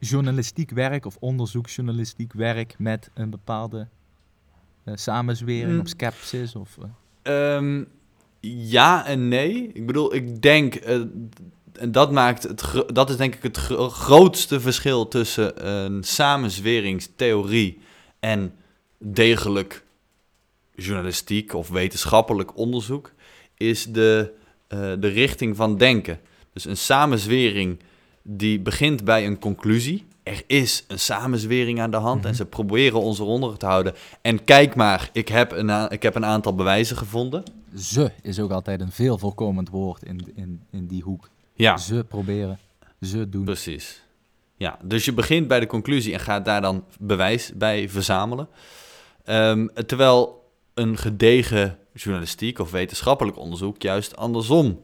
journalistiek 0.00 0.70
werk 0.70 1.06
of 1.06 1.16
onderzoeksjournalistiek 1.20 2.32
werk 2.32 2.74
met 2.78 3.10
een 3.14 3.30
bepaalde 3.30 3.88
uh, 4.84 4.94
samenzwering 4.96 5.72
mm. 5.72 5.80
of 5.80 5.88
skepsis? 5.88 6.54
Of, 6.54 6.76
uh... 7.24 7.56
um, 7.56 7.88
ja 8.40 9.06
en 9.06 9.28
nee. 9.28 9.70
Ik 9.72 9.86
bedoel, 9.86 10.14
ik 10.14 10.42
denk, 10.42 10.86
uh, 10.86 11.00
en 11.72 11.92
dat, 11.92 12.12
maakt 12.12 12.42
het, 12.42 12.84
dat 12.86 13.10
is 13.10 13.16
denk 13.16 13.34
ik 13.34 13.42
het 13.42 13.56
gro 13.56 13.88
grootste 13.88 14.60
verschil 14.60 15.08
tussen 15.08 15.68
een 15.68 16.04
samenzweringstheorie 16.04 17.80
en 18.20 18.54
degelijk 18.98 19.84
journalistiek 20.74 21.54
of 21.54 21.68
wetenschappelijk 21.68 22.56
onderzoek 22.56 23.12
is 23.56 23.86
de, 23.86 24.32
de 24.68 25.08
richting 25.08 25.56
van 25.56 25.76
denken. 25.76 26.20
Dus 26.52 26.64
een 26.64 26.76
samenzwering 26.76 27.80
die 28.22 28.60
begint 28.60 29.04
bij 29.04 29.26
een 29.26 29.38
conclusie. 29.38 30.08
er 30.22 30.42
is 30.46 30.84
een 30.88 30.98
samenzwering 30.98 31.80
aan 31.80 31.90
de 31.90 31.96
hand 31.96 32.22
en 32.22 32.28
Mhm. 32.28 32.36
ze 32.36 32.46
proberen 32.46 33.00
ons 33.00 33.18
eronder 33.18 33.56
te 33.58 33.66
houden. 33.66 33.94
En 34.20 34.44
kijk 34.44 34.74
maar, 34.74 35.10
ik 35.12 35.28
heb 35.28 35.52
een, 35.52 35.90
ik 35.90 36.02
heb 36.02 36.14
een 36.14 36.24
aantal 36.24 36.54
bewijzen 36.54 36.96
gevonden. 36.96 37.42
Ze 37.76 38.10
is 38.22 38.38
ook 38.40 38.50
altijd 38.50 38.80
een 38.80 38.92
veel 38.92 39.18
voorkomend 39.18 39.68
woord 39.68 40.02
in, 40.02 40.32
in, 40.34 40.60
in 40.70 40.86
die 40.86 41.02
hoek. 41.02 41.28
Ja, 41.54 41.76
Ze 41.76 42.04
proberen, 42.08 42.58
ze 43.00 43.28
doen. 43.28 43.44
precies. 43.44 44.02
Ja, 44.56 44.78
dus 44.82 45.04
je 45.04 45.12
begint 45.12 45.48
bij 45.48 45.60
de 45.60 45.66
conclusie 45.66 46.12
en 46.12 46.20
gaat 46.20 46.44
daar 46.44 46.60
dan 46.60 46.84
bewijs 46.98 47.52
bij 47.54 47.88
verzamelen. 47.88 48.48
Ehm, 49.24 49.66
terwijl 49.86 50.50
een 50.74 50.96
gedegen 50.96 51.78
journalistiek 51.94 52.58
of 52.58 52.70
wetenschappelijk 52.70 53.38
onderzoek 53.38 53.82
juist 53.82 54.16
andersom 54.16 54.80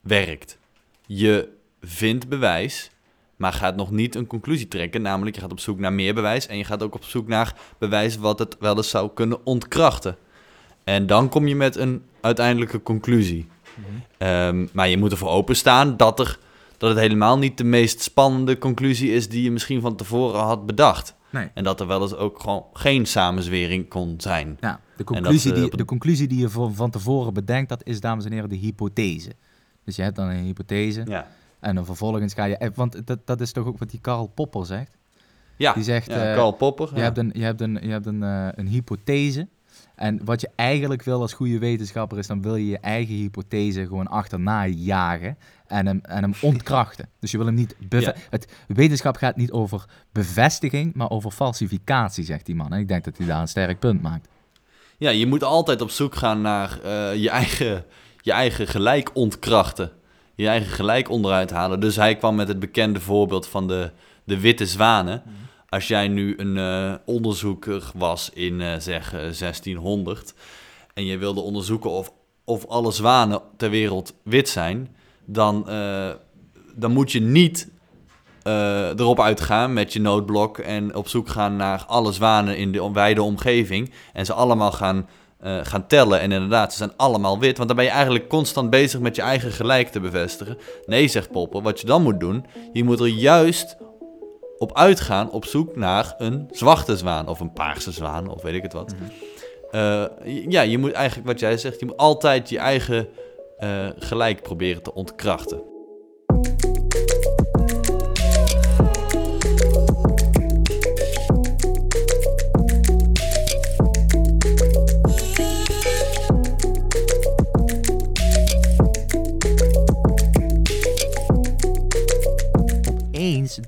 werkt. 0.00 0.58
Je 1.06 1.48
vindt 1.80 2.28
bewijs, 2.28 2.90
maar 3.36 3.52
gaat 3.52 3.76
nog 3.76 3.90
niet 3.90 4.14
een 4.14 4.26
conclusie 4.26 4.68
trekken. 4.68 5.02
Namelijk, 5.02 5.36
je 5.36 5.42
gaat 5.42 5.52
op 5.52 5.60
zoek 5.60 5.78
naar 5.78 5.92
meer 5.92 6.14
bewijs 6.14 6.46
en 6.46 6.56
je 6.56 6.64
gaat 6.64 6.82
ook 6.82 6.94
op 6.94 7.04
zoek 7.04 7.28
naar 7.28 7.54
bewijs 7.78 8.16
wat 8.16 8.38
het 8.38 8.56
wel 8.60 8.76
eens 8.76 8.90
zou 8.90 9.10
kunnen 9.14 9.46
ontkrachten. 9.46 10.16
En 10.84 11.06
dan 11.06 11.28
kom 11.28 11.46
je 11.46 11.56
met 11.56 11.76
een 11.76 12.02
uiteindelijke 12.20 12.82
conclusie. 12.82 13.46
Mhm. 13.74 13.86
Ehm, 14.18 14.66
maar 14.72 14.88
je 14.88 14.96
moet 14.98 15.10
ervoor 15.10 15.28
openstaan 15.30 15.96
dat, 15.96 16.20
er, 16.20 16.38
dat 16.78 16.90
het 16.90 16.98
helemaal 16.98 17.38
niet 17.38 17.58
de 17.58 17.64
meest 17.64 18.00
spannende 18.00 18.58
conclusie 18.58 19.12
is 19.12 19.28
die 19.28 19.42
je 19.42 19.50
misschien 19.50 19.80
van 19.80 19.96
tevoren 19.96 20.40
had 20.40 20.66
bedacht. 20.66 21.14
Nee. 21.30 21.48
En 21.54 21.64
dat 21.64 21.80
er 21.80 21.86
wel 21.86 22.02
eens 22.02 22.14
ook 22.14 22.40
gewoon 22.40 22.64
geen 22.72 23.06
samenzwering 23.06 23.88
kon 23.88 24.14
zijn. 24.18 24.56
Ja, 24.60 24.80
de 24.96 25.04
conclusie, 25.04 25.50
eh, 25.50 25.56
die, 25.56 25.70
een- 25.72 25.76
de 25.78 25.84
conclusie 25.84 26.28
die 26.28 26.38
je 26.40 26.48
van, 26.48 26.74
van 26.74 26.90
tevoren 26.90 27.34
bedenkt, 27.34 27.68
dat 27.68 27.80
is, 27.84 28.00
dames 28.00 28.24
en 28.24 28.32
heren, 28.32 28.48
de 28.48 28.56
hypothese. 28.56 29.32
Dus 29.84 29.96
je 29.96 30.02
hebt 30.02 30.16
dan 30.16 30.28
een 30.28 30.44
hypothese 30.44 31.02
Ja, 31.06 31.28
en 31.60 31.74
dan 31.74 31.84
vervolgens 31.84 32.34
ga 32.34 32.44
je... 32.44 32.56
eh, 32.56 32.68
Want 32.74 33.06
dat, 33.06 33.18
dat 33.24 33.40
is 33.40 33.52
toch 33.52 33.66
ook 33.66 33.78
wat 33.78 33.90
die 33.90 34.00
Karl 34.00 34.26
Popper 34.26 34.66
zegt? 34.66 34.98
ja. 35.60 35.72
Die 35.72 35.82
zegt, 35.82 36.06
ja 36.06 36.28
eh, 36.28 36.34
Karl 36.34 36.52
Popper. 36.52 36.88
Je 36.90 36.96
ja. 36.96 37.02
hebt 37.02 37.18
een, 37.18 37.30
je 37.34 37.42
hebt 37.42 37.60
een, 37.60 37.78
je 37.82 37.90
hebt 37.90 38.06
een, 38.06 38.22
eh, 38.22 38.48
een 38.54 38.66
hypothese. 38.66 39.48
En 39.94 40.24
wat 40.24 40.40
je 40.40 40.50
eigenlijk 40.56 41.02
wil 41.02 41.20
als 41.20 41.32
goede 41.32 41.58
wetenschapper 41.58 42.18
is, 42.18 42.26
dan 42.26 42.42
wil 42.42 42.56
je 42.56 42.66
je 42.66 42.78
eigen 42.78 43.14
hypothese 43.14 43.86
gewoon 43.86 44.06
achterna 44.06 44.66
jagen 44.66 45.36
en 45.66 45.86
hem, 45.86 46.00
en 46.02 46.22
hem 46.22 46.34
ontkrachten. 46.40 47.08
Dus 47.20 47.30
je 47.30 47.36
wil 47.36 47.46
hem 47.46 47.54
niet... 47.54 47.76
Ja. 47.88 48.14
het, 48.30 48.52
wetenschap 48.66 49.16
gaat 49.16 49.36
niet 49.36 49.50
over 49.50 49.84
bevestiging, 50.12 50.94
maar 50.94 51.10
over 51.10 51.30
falsificatie, 51.30 52.24
zegt 52.24 52.46
die 52.46 52.54
man. 52.54 52.72
En 52.72 52.78
ik 52.78 52.88
denk 52.88 53.04
dat 53.04 53.16
hij 53.16 53.26
daar 53.26 53.40
een 53.40 53.48
sterk 53.48 53.78
punt 53.78 54.02
maakt. 54.02 54.28
Ja, 54.98 55.10
je 55.10 55.26
moet 55.26 55.44
altijd 55.44 55.80
op 55.80 55.90
zoek 55.90 56.14
gaan 56.14 56.40
naar 56.40 56.78
je, 57.16 57.30
eigen, 57.30 57.84
je 58.20 58.32
eigen 58.32 58.66
gelijk 58.66 59.10
ontkrachten. 59.14 59.90
Je 60.40 60.48
eigen 60.48 60.72
gelijk 60.72 61.08
onderuit 61.08 61.50
halen. 61.50 61.80
Dus 61.80 61.96
hij 61.96 62.16
kwam 62.16 62.34
met 62.34 62.48
het 62.48 62.58
bekende 62.58 63.00
voorbeeld 63.00 63.46
van 63.46 63.68
de, 63.68 63.90
de 64.24 64.40
witte 64.40 64.66
zwanen. 64.66 65.22
Als 65.68 65.88
jij 65.88 66.08
nu 66.08 66.34
een 66.36 66.56
eh, 66.56 66.94
onderzoeker 67.04 67.90
was 67.94 68.30
in 68.30 68.60
eh, 68.60 68.78
zeg 68.78 69.14
eh, 69.14 69.20
1600 69.20 70.34
en 70.94 71.04
je 71.04 71.18
wilde 71.18 71.40
onderzoeken 71.40 71.90
of, 71.90 72.12
of 72.44 72.66
alle 72.66 72.90
zwanen 72.90 73.40
ter 73.56 73.70
wereld 73.70 74.14
wit 74.22 74.48
zijn, 74.48 74.96
dan, 75.24 75.68
eh, 75.68 76.10
dan 76.74 76.92
moet 76.92 77.12
je 77.12 77.20
niet 77.20 77.68
eh, 78.42 78.88
erop 78.88 79.20
uitgaan 79.20 79.72
met 79.72 79.92
je 79.92 80.00
noodblok 80.00 80.58
en 80.58 80.94
op 80.94 81.08
zoek 81.08 81.28
gaan 81.28 81.56
naar 81.56 81.84
alle 81.86 82.12
zwanen 82.12 82.56
in 82.56 82.72
de 82.72 82.90
wijde 82.92 83.22
omgeving 83.22 83.92
en 84.12 84.26
ze 84.26 84.32
allemaal 84.32 84.72
gaan, 84.72 85.08
eh, 85.40 85.58
gaan 85.62 85.86
tellen. 85.86 86.20
En 86.20 86.32
inderdaad, 86.32 86.72
ze 86.72 86.78
zijn 86.78 86.92
allemaal 86.96 87.38
wit, 87.38 87.56
want 87.56 87.68
dan 87.68 87.76
ben 87.76 87.86
je 87.86 87.92
eigenlijk 87.92 88.28
constant 88.28 88.70
bezig 88.70 89.00
met 89.00 89.16
je 89.16 89.22
eigen 89.22 89.52
gelijk 89.52 89.88
te 89.88 90.00
bevestigen. 90.00 90.58
Nee, 90.86 91.08
zegt 91.08 91.30
Popper, 91.30 91.62
wat 91.62 91.80
je 91.80 91.86
dan 91.86 92.02
moet 92.02 92.20
doen, 92.20 92.46
je 92.72 92.84
moet 92.84 93.00
er 93.00 93.06
juist 93.06 93.76
op 94.58 94.76
uitgaan 94.76 95.30
op 95.30 95.44
zoek 95.44 95.76
naar 95.76 96.14
een 96.18 96.48
zwarte 96.50 96.96
zwaan 96.96 97.28
of 97.28 97.40
een 97.40 97.52
paarse 97.52 97.92
zwaan 97.92 98.28
of 98.28 98.42
weet 98.42 98.54
ik 98.54 98.62
het 98.62 98.72
wat. 98.72 98.94
Eh, 99.70 100.04
ja, 100.48 100.60
je 100.60 100.78
moet 100.78 100.92
eigenlijk 100.92 101.28
wat 101.28 101.40
jij 101.40 101.56
zegt, 101.56 101.80
je 101.80 101.86
moet 101.86 101.96
altijd 101.96 102.48
je 102.48 102.58
eigen 102.58 103.08
eh, 103.58 103.86
gelijk 103.98 104.42
proberen 104.42 104.82
te 104.82 104.94
ontkrachten. 104.94 105.69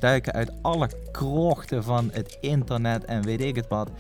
Duiken 0.03 0.33
uit 0.33 0.63
alle 0.63 0.91
krochten 1.13 1.85
van 1.85 2.11
het 2.13 2.39
internet 2.41 3.05
en 3.05 3.23
weet 3.23 3.41
ik 3.41 3.57
het 3.57 3.69
wat 3.69 3.91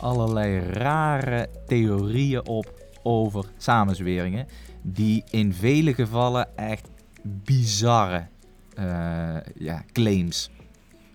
allerlei 0.00 0.58
rare 0.58 1.48
theorieën 1.66 2.46
op 2.46 2.82
over 3.02 3.44
samenzweringen. 3.56 4.46
Die 4.82 5.24
in 5.30 5.54
vele 5.54 5.94
gevallen 5.94 6.56
echt 6.56 6.88
bizarre 7.22 8.26
eh, 8.74 9.36
ja, 9.54 9.82
claims 9.92 10.50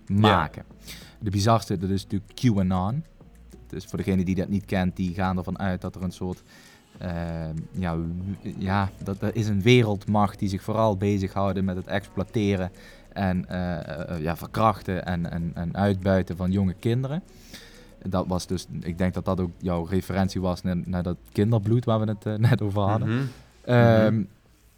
maken. 0.06 0.64
De 1.18 1.30
bizarste, 1.30 1.78
dat 1.78 1.90
is 1.90 2.02
natuurlijk 2.02 2.32
QAnon. 2.34 3.04
Dus 3.66 3.84
voor 3.84 3.98
degene 3.98 4.24
die 4.24 4.34
dat 4.34 4.48
niet 4.48 4.64
kent, 4.64 4.96
die 4.96 5.14
gaan 5.14 5.38
ervan 5.38 5.58
uit 5.58 5.80
dat 5.80 5.94
er 5.94 6.02
een 6.02 6.12
soort... 6.12 6.42
eh, 6.98 7.48
ja, 7.72 7.96
ja, 8.58 8.90
dat 9.02 9.22
er 9.22 9.36
is 9.36 9.48
een 9.48 9.62
wereldmacht 9.62 10.38
die 10.38 10.48
zich 10.48 10.62
vooral 10.62 10.96
bezighouden 10.96 11.64
met 11.64 11.76
het 11.76 11.86
exploiteren 11.86 12.70
en 13.16 13.48
eh, 13.48 14.10
eh, 14.10 14.22
ja, 14.22 14.36
verkrachten 14.36 15.06
en, 15.06 15.30
en, 15.30 15.50
en 15.54 15.76
uitbuiten 15.76 16.36
van 16.36 16.50
jonge 16.50 16.74
kinderen. 16.78 17.22
Dat 18.02 18.26
was 18.26 18.46
dus, 18.46 18.66
ik 18.80 18.98
denk 18.98 19.14
dat 19.14 19.24
dat 19.24 19.40
ook 19.40 19.50
jouw 19.58 19.84
referentie 19.84 20.40
was 20.40 20.62
naar, 20.62 20.76
naar 20.84 21.02
dat 21.02 21.16
kinderbloed 21.32 21.84
waar 21.84 22.00
we 22.00 22.06
het 22.06 22.26
eh, 22.26 22.34
net 22.50 22.62
over 22.62 22.80
hadden. 22.80 23.08
Mhm. 23.08 23.24
Ehm, 23.64 24.22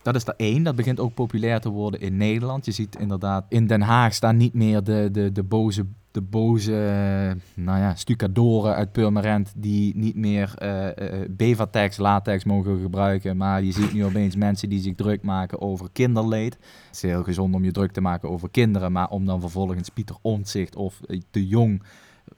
Dat 0.02 0.14
is 0.14 0.26
er 0.26 0.34
één. 0.36 0.62
Dat 0.62 0.76
begint 0.76 1.00
ook 1.00 1.14
populair 1.14 1.60
te 1.60 1.68
worden 1.68 2.00
in 2.00 2.16
Nederland. 2.16 2.64
Je 2.64 2.72
ziet 2.72 2.96
inderdaad, 2.98 3.44
in 3.48 3.66
Den 3.66 3.80
Haag 3.80 4.14
staan 4.14 4.36
niet 4.36 4.54
meer 4.54 4.84
de, 4.84 5.08
de, 5.12 5.32
de 5.32 5.42
boze, 5.42 5.84
de 6.18 6.24
boze 6.24 6.72
eh, 6.72 7.64
nou 7.64 7.78
ja, 7.78 7.94
stucadoren 7.94 8.74
uit 8.74 8.92
Purmerend 8.92 9.52
die 9.56 9.96
niet 9.96 10.14
meer 10.14 10.54
eh 10.56 10.86
eh, 10.88 11.28
Bevatex, 11.30 11.96
latex 11.96 12.44
mogen 12.44 12.80
gebruiken. 12.80 13.36
Maar 13.36 13.62
je 13.62 13.72
ziet 13.72 13.92
nu 13.92 14.04
opeens 14.04 14.36
mensen 14.36 14.68
die 14.68 14.80
zich 14.80 14.94
druk 14.94 15.22
maken 15.22 15.60
over 15.60 15.88
kinderleed. 15.92 16.54
Het 16.54 16.94
is 16.94 17.02
heel 17.02 17.22
gezond 17.22 17.54
om 17.54 17.64
je 17.64 17.70
druk 17.70 17.92
te 17.92 18.00
maken 18.00 18.30
over 18.30 18.50
kinderen, 18.50 18.92
maar 18.92 19.08
om 19.08 19.26
dan 19.26 19.40
vervolgens 19.40 19.88
Pieter 19.88 20.16
Omtzigt 20.22 20.76
of 20.76 21.00
de 21.30 21.46
Jong 21.46 21.82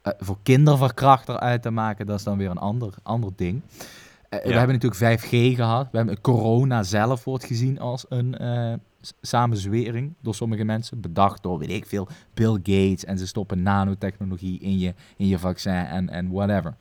voor 0.03 0.39
kinderverkrachter 0.43 1.39
uit 1.39 1.63
te 1.63 1.71
maken, 1.71 2.07
dat 2.07 2.19
is 2.19 2.25
dan 2.25 2.39
weer 2.39 2.51
een 2.51 2.59
ander, 2.59 2.95
ander 3.03 3.31
ding. 3.37 3.63
We 4.29 4.53
hebben 4.53 4.79
natuurlijk 4.79 5.21
5G 5.21 5.57
gehad. 5.57 5.89
We 5.91 5.97
hebben 5.97 6.21
corona 6.21 6.83
zelf 6.83 7.25
wordt 7.25 7.45
gezien 7.45 7.81
als 7.81 8.07
een 8.09 8.35
samenzwering 9.21 10.14
door 10.23 10.35
sommige 10.35 10.64
mensen. 10.64 11.00
Bedacht 11.00 11.42
door, 11.42 11.59
weet 11.59 11.71
ik 11.71 11.87
veel, 11.87 12.09
Bill 12.35 12.52
Gates. 12.52 13.04
En 13.04 13.19
ze 13.19 13.26
stoppen 13.26 13.62
nanotechnologie 13.62 14.61
in 14.61 14.78
je, 14.78 14.95
in 15.16 15.26
je 15.26 15.38
vaccin 15.38 15.73
en, 15.73 16.09
en 16.09 16.30
whatever. 16.30 16.76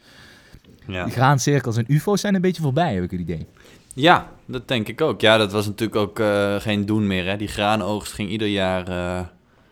Ja. 0.88 1.04
Die 1.04 1.14
graancirkels 1.14 1.78
en 1.78 1.86
ufo's 1.88 2.22
zijn 2.22 2.36
een 2.36 2.42
beetje 2.42 2.62
voorbij, 2.62 2.94
heb 2.94 3.04
ik 3.04 3.12
het 3.12 3.20
idee. 3.20 3.48
ja, 3.94 4.30
dat 4.46 4.68
denk 4.68 4.88
ik 4.88 5.02
ook. 5.02 5.22
Ja, 5.22 5.38
dat 5.38 5.52
was 5.52 5.66
natuurlijk 5.66 6.00
ook 6.00 6.20
eh, 6.20 6.56
geen 6.56 6.86
doen 6.86 7.08
meer. 7.08 7.26
Hè? 7.26 7.38
Die 7.38 7.48
graanoogst 7.48 8.14
ging 8.14 8.30
ieder 8.30 8.48
jaar 8.48 8.88
eh, 8.88 9.26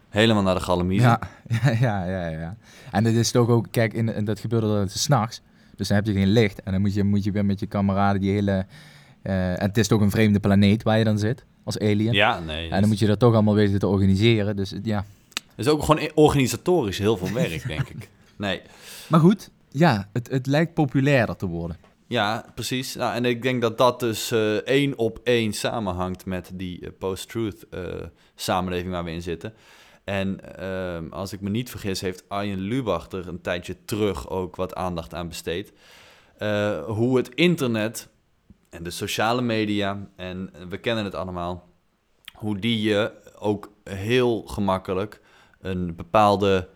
helemaal 0.09 0.43
naar 0.43 0.55
de 0.55 0.61
galamiezen. 0.61 1.07
Ja, 1.07 1.19
ja, 1.79 2.05
ja, 2.05 2.27
ja, 2.27 2.39
ja. 2.39 2.57
En 2.91 3.05
het 3.05 3.15
is 3.15 3.31
toch 3.31 3.47
ook, 3.47 3.67
kijk, 3.71 3.93
in, 3.93 4.15
in 4.15 4.25
dat 4.25 4.39
gebeurde 4.39 4.67
dat 4.67 4.91
s'nachts. 4.91 5.41
Dus 5.75 5.87
dan 5.87 5.97
heb 5.97 6.05
je 6.05 6.13
geen 6.13 6.31
licht. 6.31 6.63
En 6.63 6.71
dan 6.71 6.81
moet 6.81 6.93
je, 6.93 7.03
moet 7.03 7.23
je 7.23 7.31
weer 7.31 7.45
met 7.45 7.59
je 7.59 7.67
kameraden 7.67 8.21
die 8.21 8.31
hele... 8.31 8.65
eh, 9.27 9.49
en 9.49 9.67
het 9.67 9.77
is 9.77 9.87
toch 9.87 10.01
een 10.01 10.11
vreemde 10.11 10.39
planeet 10.39 10.83
waar 10.83 10.97
je 10.97 11.03
dan 11.03 11.19
zit, 11.19 11.45
als 11.63 11.79
alien. 11.79 12.13
Ja, 12.13 12.39
nee. 12.39 12.69
En 12.69 12.79
dan 12.79 12.89
moet 12.89 12.99
je 12.99 13.07
dat 13.07 13.19
toch 13.19 13.33
allemaal 13.33 13.55
weten 13.55 13.79
te 13.79 13.87
organiseren. 13.87 14.55
Dus 14.55 14.73
ja. 14.83 15.05
Het 15.33 15.65
is 15.65 15.67
ook 15.67 15.83
gewoon 15.83 16.09
organisatorisch 16.13 16.97
heel 16.97 17.17
veel 17.17 17.33
werk, 17.33 17.67
denk 17.67 17.89
ik. 17.89 18.09
Nee. 18.37 18.61
Maar 19.07 19.19
goed, 19.19 19.49
ja, 19.69 20.09
het, 20.13 20.29
het 20.29 20.45
lijkt 20.45 20.73
populairder 20.73 21.35
te 21.35 21.45
worden. 21.45 21.77
Ja, 22.07 22.45
precies. 22.55 22.95
Nou, 22.95 23.15
en 23.15 23.25
ik 23.25 23.41
denk 23.41 23.61
dat 23.61 23.77
dat 23.77 23.99
dus 23.99 24.31
eh, 24.31 24.55
één 24.55 24.97
op 24.97 25.19
één 25.23 25.53
samenhangt 25.53 26.25
met 26.25 26.51
die 26.53 26.79
eh, 26.79 26.89
post-truth 26.99 27.65
samenleving 28.35 28.91
waar 28.91 29.03
we 29.03 29.11
in 29.11 29.21
zitten. 29.21 29.53
En 30.03 30.57
ehm, 30.57 31.07
als 31.09 31.33
ik 31.33 31.41
me 31.41 31.49
niet 31.49 31.69
vergis, 31.69 32.01
heeft 32.01 32.23
Arjen 32.27 32.59
Lubach 32.59 33.11
er 33.11 33.27
een 33.27 33.41
tijdje 33.41 33.75
terug 33.85 34.29
ook 34.29 34.55
wat 34.55 34.75
aandacht 34.75 35.13
aan 35.13 35.27
besteed. 35.27 35.73
Hoe 36.85 37.17
het 37.17 37.29
internet 37.35 38.09
en 38.77 38.83
de 38.83 38.89
sociale 38.89 39.41
media, 39.41 40.07
en 40.15 40.51
we 40.69 40.77
kennen 40.77 41.03
het 41.03 41.15
allemaal, 41.15 41.67
hoe 42.33 42.59
die 42.59 42.81
je 42.81 43.11
ook 43.39 43.71
heel 43.83 44.41
gemakkelijk 44.41 45.21
een 45.61 45.95
bepaalde 45.95 46.69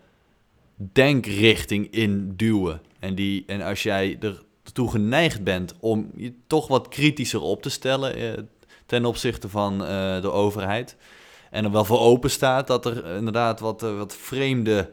denkrichting 0.76 1.90
induwen. 1.90 2.80
En, 2.98 3.14
die, 3.14 3.44
en 3.46 3.60
als 3.60 3.82
jij 3.82 4.18
ertoe 4.64 4.90
geneigd 4.90 5.44
bent 5.44 5.74
om 5.80 6.10
je 6.16 6.34
toch 6.46 6.68
wat 6.68 6.88
kritischer 6.88 7.40
op 7.40 7.62
te 7.62 7.70
stellen 7.70 8.14
eh, 8.14 8.42
ten 8.86 9.04
opzichte 9.04 9.48
van 9.48 9.84
eh, 9.84 10.20
de 10.20 10.30
overheid. 10.30 10.96
En 11.50 11.64
er 11.64 11.70
wel 11.70 11.84
voor 11.84 12.00
open 12.00 12.30
staat 12.30 12.66
dat 12.66 12.86
er 12.86 13.06
inderdaad 13.06 13.60
wat, 13.60 13.82
eh, 13.82 13.96
wat 13.96 14.16
vreemde 14.16 14.90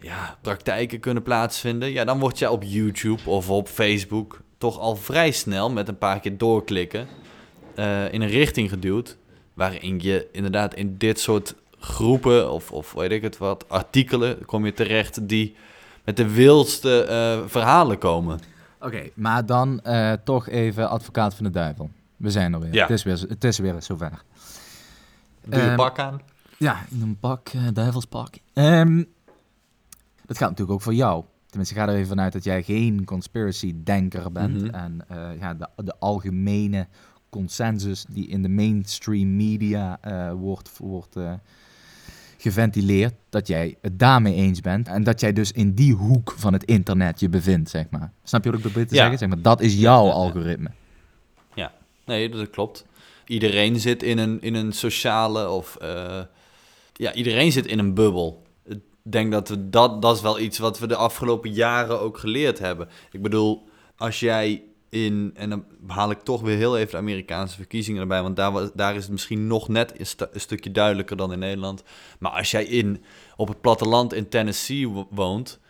ja, 0.00 0.38
praktijken 0.40 1.00
kunnen 1.00 1.22
plaatsvinden, 1.22 1.92
ja, 1.92 2.04
dan 2.04 2.18
word 2.18 2.38
je 2.38 2.50
op 2.50 2.62
YouTube 2.62 3.30
of 3.30 3.50
op 3.50 3.68
Facebook 3.68 4.46
toch 4.58 4.78
al 4.78 4.96
vrij 4.96 5.30
snel 5.30 5.70
met 5.70 5.88
een 5.88 5.98
paar 5.98 6.20
keer 6.20 6.38
doorklikken 6.38 7.06
eh, 7.74 8.12
in 8.12 8.20
een 8.20 8.28
richting 8.28 8.68
geduwd 8.68 9.16
waarin 9.54 10.00
je 10.00 10.28
inderdaad 10.32 10.74
in 10.74 10.96
dit 10.96 11.20
soort 11.20 11.54
groepen 11.78 12.50
of, 12.50 12.72
of 12.72 12.92
weet 12.92 13.10
ik 13.10 13.22
het 13.22 13.38
wat, 13.38 13.68
artikelen 13.68 14.44
kom 14.44 14.64
je 14.64 14.72
terecht 14.72 15.28
die 15.28 15.56
met 16.04 16.16
de 16.16 16.32
wildste 16.32 17.02
eh, 17.02 17.48
verhalen 17.48 17.98
komen. 17.98 18.40
Oké, 18.80 19.08
maar 19.14 19.46
dan 19.46 19.80
eh, 19.80 20.12
toch 20.24 20.48
even 20.48 20.88
advocaat 20.88 21.34
van 21.34 21.44
de 21.44 21.50
duivel. 21.50 21.90
We 22.16 22.30
zijn 22.30 22.52
er 22.52 22.60
weer. 22.60 22.74
Ja. 22.74 22.80
Het, 22.80 22.90
is 22.90 23.02
weer 23.02 23.24
het 23.28 23.44
is 23.44 23.58
weer 23.58 23.82
zover. 23.82 24.22
Doe 25.44 25.60
je 25.60 25.66
Ehm, 25.66 25.76
pak 25.76 25.98
aan. 25.98 26.20
Ja, 26.56 26.84
in 26.90 27.02
een 27.02 27.18
pak, 27.20 27.50
duivelspak. 27.72 28.34
Ehm, 28.52 28.96
dat 30.26 30.36
geldt 30.36 30.40
natuurlijk 30.40 30.70
ook 30.70 30.82
voor 30.82 30.94
jou. 30.94 31.24
Tenminste, 31.58 31.86
ga 31.86 31.88
er 31.88 31.94
even 31.94 32.08
vanuit 32.08 32.32
dat 32.32 32.44
jij 32.44 32.62
geen 32.62 33.04
conspiracy-denker 33.04 34.32
bent. 34.32 34.62
Mhm. 34.62 34.74
En 34.74 35.04
eh, 35.08 35.40
ja, 35.40 35.54
de, 35.54 35.68
de 35.84 35.94
algemene 35.98 36.86
consensus 37.30 38.04
die 38.08 38.28
in 38.28 38.42
de 38.42 38.48
mainstream 38.48 39.36
media 39.36 39.98
eh, 40.00 40.32
wordt, 40.32 40.70
wordt 40.78 41.16
eh, 41.16 41.32
geventileerd, 42.36 43.14
dat 43.28 43.46
jij 43.46 43.76
het 43.80 43.98
daarmee 43.98 44.34
eens 44.34 44.60
bent. 44.60 44.88
En 44.88 45.02
dat 45.02 45.20
jij 45.20 45.32
dus 45.32 45.52
in 45.52 45.74
die 45.74 45.94
hoek 45.94 46.34
van 46.36 46.52
het 46.52 46.64
internet 46.64 47.20
je 47.20 47.28
bevindt, 47.28 47.70
zeg 47.70 47.84
maar. 47.90 48.12
Snap 48.22 48.44
je 48.44 48.50
wat 48.50 48.58
ik 48.58 48.64
probeer 48.64 48.86
te 48.86 48.94
Ja. 48.94 49.00
zeggen? 49.00 49.18
Zeg 49.18 49.28
maar, 49.28 49.42
dat 49.42 49.60
is 49.60 49.74
jouw 49.74 50.02
Ja, 50.04 50.08
ja. 50.08 50.14
algoritme. 50.14 50.70
Nee, 52.04 52.28
dat 52.28 52.50
klopt. 52.50 52.86
Iedereen 53.26 53.80
zit 53.80 54.02
in 54.02 54.18
een, 54.18 54.40
in 54.42 54.54
een 54.54 54.72
sociale 54.72 55.48
of... 55.48 55.76
ja, 56.92 57.12
iedereen 57.14 57.52
zit 57.52 57.66
in 57.66 57.78
een 57.78 57.94
bubbel. 57.94 58.42
Denk 59.10 59.32
dat 59.32 59.48
we 59.48 59.68
dat... 59.68 60.02
Dat 60.02 60.16
is 60.16 60.22
wel 60.22 60.38
iets 60.38 60.58
wat 60.58 60.78
we 60.78 60.86
de 60.86 60.96
afgelopen 60.96 61.52
jaren 61.52 62.00
ook 62.00 62.18
geleerd 62.18 62.58
hebben. 62.58 62.88
Ik 63.10 63.22
bedoel, 63.22 63.68
als 63.96 64.20
jij 64.20 64.62
in... 64.88 65.30
En 65.34 65.50
dan 65.50 65.64
haal 65.86 66.10
ik 66.10 66.20
toch 66.20 66.40
weer 66.40 66.56
heel 66.56 66.78
even 66.78 66.90
de 66.90 66.96
Amerikaanse 66.96 67.56
verkiezingen 67.56 68.00
erbij... 68.00 68.22
want 68.22 68.36
daar, 68.36 68.70
daar 68.74 68.94
is 68.94 69.02
het 69.02 69.12
misschien 69.12 69.46
nog 69.46 69.68
net 69.68 70.00
een, 70.00 70.28
een 70.32 70.40
stukje 70.40 70.70
duidelijker 70.70 71.16
dan 71.16 71.32
in 71.32 71.38
Nederland. 71.38 71.82
Maar 72.18 72.32
als 72.32 72.50
jij 72.50 72.64
in, 72.64 73.02
op 73.36 73.48
het 73.48 73.60
platteland 73.60 74.12
in 74.12 74.28
Tennessee 74.28 74.88
wo- 74.88 75.08
woont... 75.10 75.60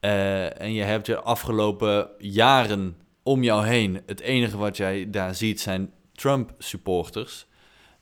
eh, 0.00 0.60
en 0.60 0.72
je 0.72 0.82
hebt 0.82 1.06
je 1.06 1.20
afgelopen 1.20 2.08
jaren 2.18 2.96
om 3.22 3.42
jou 3.42 3.66
heen... 3.66 4.02
het 4.06 4.20
enige 4.20 4.56
wat 4.56 4.76
jij 4.76 5.10
daar 5.10 5.34
ziet 5.34 5.60
zijn 5.60 5.92
Trump-supporters... 6.12 7.46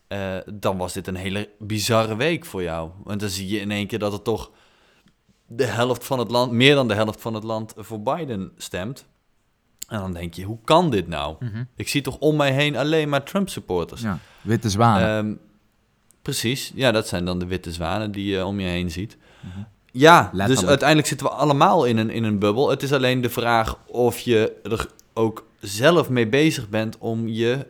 eh, 0.09 0.37
dan 0.55 0.77
was 0.77 0.93
dit 0.93 1.07
een 1.07 1.17
hele 1.17 1.51
bizarre 1.59 2.17
week 2.17 2.45
voor 2.45 2.63
jou. 2.63 2.91
Want 3.05 3.21
dan 3.21 3.29
zie 3.29 3.49
je 3.49 3.61
in 3.61 3.71
één 3.71 3.87
keer 3.87 3.99
dat 3.99 4.13
er 4.13 4.23
toch 4.23 4.51
de 5.47 5.65
helft 5.65 6.05
van 6.05 6.19
het 6.19 6.31
land, 6.31 6.53
meer 6.53 6.75
dan 6.75 6.89
de 6.89 6.95
helft 6.95 7.21
van 7.21 7.35
het 7.35 7.45
land 7.45 7.75
voor 7.77 8.03
Biden 8.03 8.53
stemt. 8.57 9.07
En 9.89 9.99
dan 9.99 10.13
denk 10.13 10.35
je, 10.35 10.45
hoe 10.45 10.59
kan 10.65 10.91
dit 10.91 11.09
nou? 11.09 11.37
Ik 11.77 11.89
zie 11.89 12.03
toch 12.03 12.19
om 12.19 12.37
mij 12.37 12.53
heen 12.53 12.77
alleen 12.77 13.09
maar 13.09 13.23
Trump-supporters. 13.23 14.01
Ja. 14.01 14.19
Witte 14.43 14.71
zwanen. 14.71 15.09
Ehm, 15.09 15.35
precies, 16.23 16.73
ja, 16.75 16.93
dat 16.93 17.09
zijn 17.09 17.25
dan 17.25 17.39
de 17.39 17.47
witte 17.47 17.73
zwanen 17.73 18.13
die 18.13 18.25
je 18.25 18.47
om 18.47 18.61
je 18.61 18.69
heen 18.69 18.91
ziet. 18.91 19.17
Ja, 19.93 20.31
dus 20.47 20.65
uiteindelijk 20.65 21.09
zitten 21.09 21.27
we 21.27 21.33
allemaal 21.33 21.85
in 21.85 21.97
een, 21.97 22.11
in 22.11 22.25
een 22.25 22.39
bubbel. 22.39 22.71
Het 22.71 22.83
is 22.83 22.93
alleen 22.93 23.21
de 23.21 23.31
vraag 23.31 23.79
of 23.87 24.19
je 24.19 24.53
er 24.63 24.89
ook 25.13 25.47
zelf 25.61 26.09
mee 26.09 26.29
bezig 26.29 26.69
bent 26.69 26.99
om 26.99 27.29
je 27.29 27.67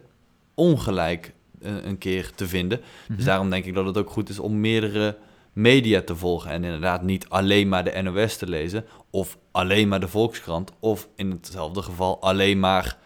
ongelijk 0.55 1.33
eh, 1.61 1.85
een 1.85 1.99
keer 1.99 2.31
te 2.35 2.49
vinden. 2.49 2.81
Dus 3.09 3.25
daarom 3.25 3.51
denk 3.51 3.65
ik 3.65 3.75
dat 3.75 3.87
het 3.87 3.99
ook 3.99 4.11
goed 4.11 4.29
is 4.29 4.39
om 4.39 4.61
meerdere 4.61 5.17
media 5.55 6.03
te 6.03 6.17
volgen. 6.17 6.51
En 6.51 6.65
inderdaad 6.65 7.03
niet 7.03 7.29
alleen 7.29 7.69
maar 7.69 7.85
de 7.85 8.03
NOS 8.03 8.37
te 8.37 8.49
lezen, 8.49 8.85
of 9.11 9.39
alleen 9.51 9.89
maar 9.89 10.01
de 10.01 10.09
Volkskrant, 10.09 10.73
of 10.81 11.09
in 11.17 11.31
hetzelfde 11.31 11.83
geval 11.83 12.21
alleen 12.23 12.61
maar 12.61 12.97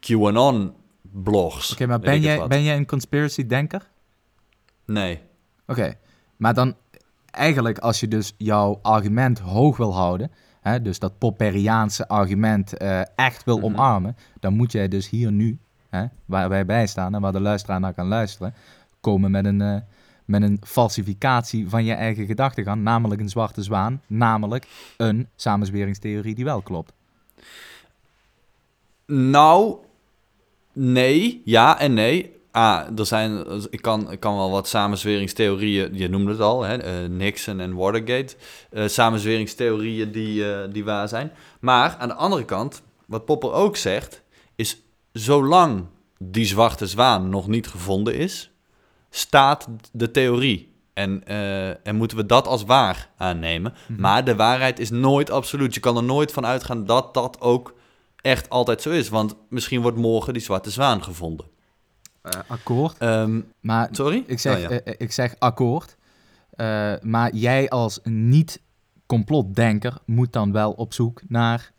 QAnon-blogs. 0.00 1.72
Oké, 1.72 1.86
maar 1.86 2.00
ben 2.00 2.20
jij, 2.20 2.46
ben 2.46 2.62
jij 2.62 2.76
een 2.76 2.86
conspiracy-denker? 2.86 3.88
Nee. 4.86 5.20
Oké, 5.66 5.94
maar 6.36 6.54
dan 6.54 6.74
eigenlijk 7.30 7.78
als 7.78 8.00
je 8.00 8.08
dus 8.08 8.34
jouw 8.38 8.78
argument 8.82 9.38
hoog 9.38 9.76
wil 9.76 9.94
houden, 9.94 10.30
hè, 10.60 10.82
dus 10.82 10.98
dat 10.98 11.18
Popperiaanse 11.18 12.08
argument 12.08 12.76
eh, 12.76 13.00
echt 13.16 13.44
wil 13.44 13.56
Mhm. 13.56 13.64
omarmen, 13.66 14.16
dan 14.40 14.54
moet 14.54 14.72
jij 14.72 14.88
dus 14.88 15.08
hier 15.10 15.32
nu, 15.32 15.58
hè, 15.88 16.04
waar 16.24 16.48
wij 16.48 16.66
bij 16.66 16.86
staan 16.86 17.14
en 17.14 17.20
waar 17.20 17.32
de 17.32 17.40
luisteraar 17.40 17.80
naar 17.80 17.94
kan 17.94 18.06
luisteren, 18.06 18.54
komen 19.00 19.30
met 19.30 19.44
een, 19.44 19.60
eh, 19.60 19.76
met 20.26 20.42
een 20.42 20.60
falsificatie 20.64 21.68
van 21.68 21.84
je 21.84 21.92
eigen 21.92 22.26
gedachtegang, 22.26 22.82
namelijk 22.82 23.20
een 23.20 23.28
zwarte 23.28 23.62
zwaan, 23.62 24.02
namelijk 24.06 24.66
een 24.96 25.28
samenzweringstheorie 25.36 26.34
die 26.34 26.44
wel 26.44 26.62
klopt. 26.62 26.92
Nou, 29.06 29.76
nee. 30.72 31.42
Ja 31.44 31.78
en 31.78 31.94
nee. 31.94 32.34
Ah, 32.50 32.98
er 32.98 33.06
zijn, 33.06 33.44
ik, 33.70 33.82
kan, 33.82 34.10
ik 34.12 34.20
kan 34.20 34.36
wel 34.36 34.50
wat 34.50 34.68
samenzweringstheorieën, 34.68 35.94
je 35.94 36.08
noemde 36.08 36.30
het 36.30 36.40
al, 36.40 36.62
hè, 36.62 36.76
eh, 36.76 37.08
Nixon 37.08 37.60
en 37.60 37.74
Watergate. 37.74 38.36
eh 38.70 38.86
samenzweringstheorieën 38.86 40.12
die, 40.12 40.52
eh, 40.52 40.72
die 40.72 40.84
waar 40.84 41.08
zijn. 41.08 41.32
Maar 41.60 41.96
aan 41.98 42.08
de 42.08 42.14
andere 42.14 42.44
kant, 42.44 42.82
wat 43.06 43.24
Popper 43.24 43.52
ook 43.52 43.76
zegt, 43.76 44.22
is 44.54 44.82
zolang 45.12 45.84
die 46.18 46.44
zwarte 46.44 46.86
zwaan 46.86 47.28
nog 47.28 47.48
niet 47.48 47.66
gevonden 47.66 48.14
is, 48.14 48.50
staat 49.16 49.68
de 49.92 50.10
theorie. 50.10 50.74
En, 50.94 51.24
eh, 51.26 51.86
en 51.86 51.96
moeten 51.96 52.16
we 52.16 52.26
dat 52.26 52.46
als 52.46 52.64
waar 52.64 53.08
aannemen. 53.16 53.74
Maar 53.96 54.24
de 54.24 54.36
waarheid 54.36 54.78
is 54.78 54.90
nooit 54.90 55.30
absoluut. 55.30 55.74
Je 55.74 55.80
kan 55.80 55.96
er 55.96 56.02
nooit 56.04 56.32
van 56.32 56.46
uitgaan 56.46 56.84
dat 56.86 57.14
dat 57.14 57.40
ook 57.40 57.74
echt 58.20 58.48
altijd 58.50 58.82
zo 58.82 58.90
is. 58.90 59.08
Want 59.08 59.34
misschien 59.48 59.80
wordt 59.80 59.96
morgen 59.96 60.32
die 60.32 60.42
zwarte 60.42 60.70
zwaan 60.70 61.02
gevonden. 61.02 61.46
akkoord. 62.46 62.98
Ehm, 62.98 63.40
Maar 63.60 63.88
sorry? 63.90 64.24
Ik 64.26 64.38
zeg, 64.38 64.54
Oh, 64.54 64.60
ja. 64.60 64.68
eh, 64.68 64.94
ik 64.98 65.12
zeg 65.12 65.34
akkoord. 65.38 65.96
Maar 67.02 67.34
jij 67.34 67.68
als 67.68 68.00
niet-complotdenker 68.02 69.94
moet 70.04 70.32
dan 70.32 70.52
wel 70.52 70.72
op 70.72 70.92
zoek 70.94 71.20
naar 71.28 71.72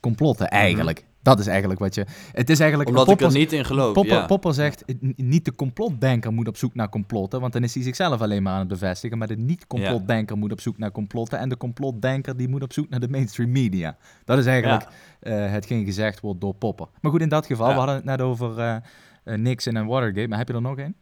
complotten 0.00 0.48
eigenlijk. 0.48 1.04
Dat 1.22 1.38
is 1.38 1.46
eigenlijk 1.46 1.80
wat 1.80 1.94
je... 1.94 2.04
Het 2.32 2.50
is 2.50 2.60
eigenlijk... 2.60 2.88
Omdat 2.90 3.08
ik 3.08 3.16
Popper, 3.16 3.34
er 3.34 3.40
niet 3.40 3.52
in 3.52 3.64
geloof. 3.64 3.92
Popper, 3.92 4.16
ja. 4.16 4.26
Popper 4.26 4.54
zegt, 4.54 4.84
niet 5.16 5.44
de 5.44 5.54
complotdenker 5.54 6.32
moet 6.32 6.48
op 6.48 6.56
zoek 6.56 6.74
naar 6.74 6.88
complotten, 6.88 7.40
want 7.40 7.52
dan 7.52 7.62
is 7.62 7.74
hij 7.74 7.82
zichzelf 7.82 8.20
alleen 8.20 8.42
maar 8.42 8.52
aan 8.52 8.58
het 8.58 8.68
bevestigen. 8.68 9.18
Maar 9.18 9.28
de 9.28 9.36
niet-complotdenker 9.36 10.36
moet 10.36 10.52
op 10.52 10.60
zoek 10.60 10.78
naar 10.78 10.92
complotten 10.92 11.38
en 11.38 11.48
de 11.48 11.56
complotdenker 11.56 12.36
die 12.36 12.48
moet 12.48 12.62
op 12.62 12.72
zoek 12.72 12.88
naar 12.88 13.00
de 13.00 13.08
mainstream 13.08 13.50
media. 13.50 13.96
Dat 14.24 14.38
is 14.38 14.46
eigenlijk 14.46 14.86
eh, 15.20 15.50
hetgeen 15.50 15.84
gezegd 15.84 16.20
wordt 16.20 16.40
door 16.40 16.54
Popper. 16.54 16.86
Maar 17.00 17.10
goed, 17.10 17.20
in 17.20 17.28
dat 17.28 17.46
geval, 17.46 17.66
Ja. 17.66 17.72
we 17.72 17.78
hadden 17.78 17.96
het 17.96 18.04
net 18.04 18.20
over 18.20 18.58
eh, 18.58 18.76
eh, 19.24 19.38
Nixon 19.38 19.76
en 19.76 19.86
Watergate, 19.86 20.28
maar 20.28 20.38
heb 20.38 20.48
je 20.48 20.54
er 20.54 20.62
nog 20.62 20.78
één? 20.78 20.94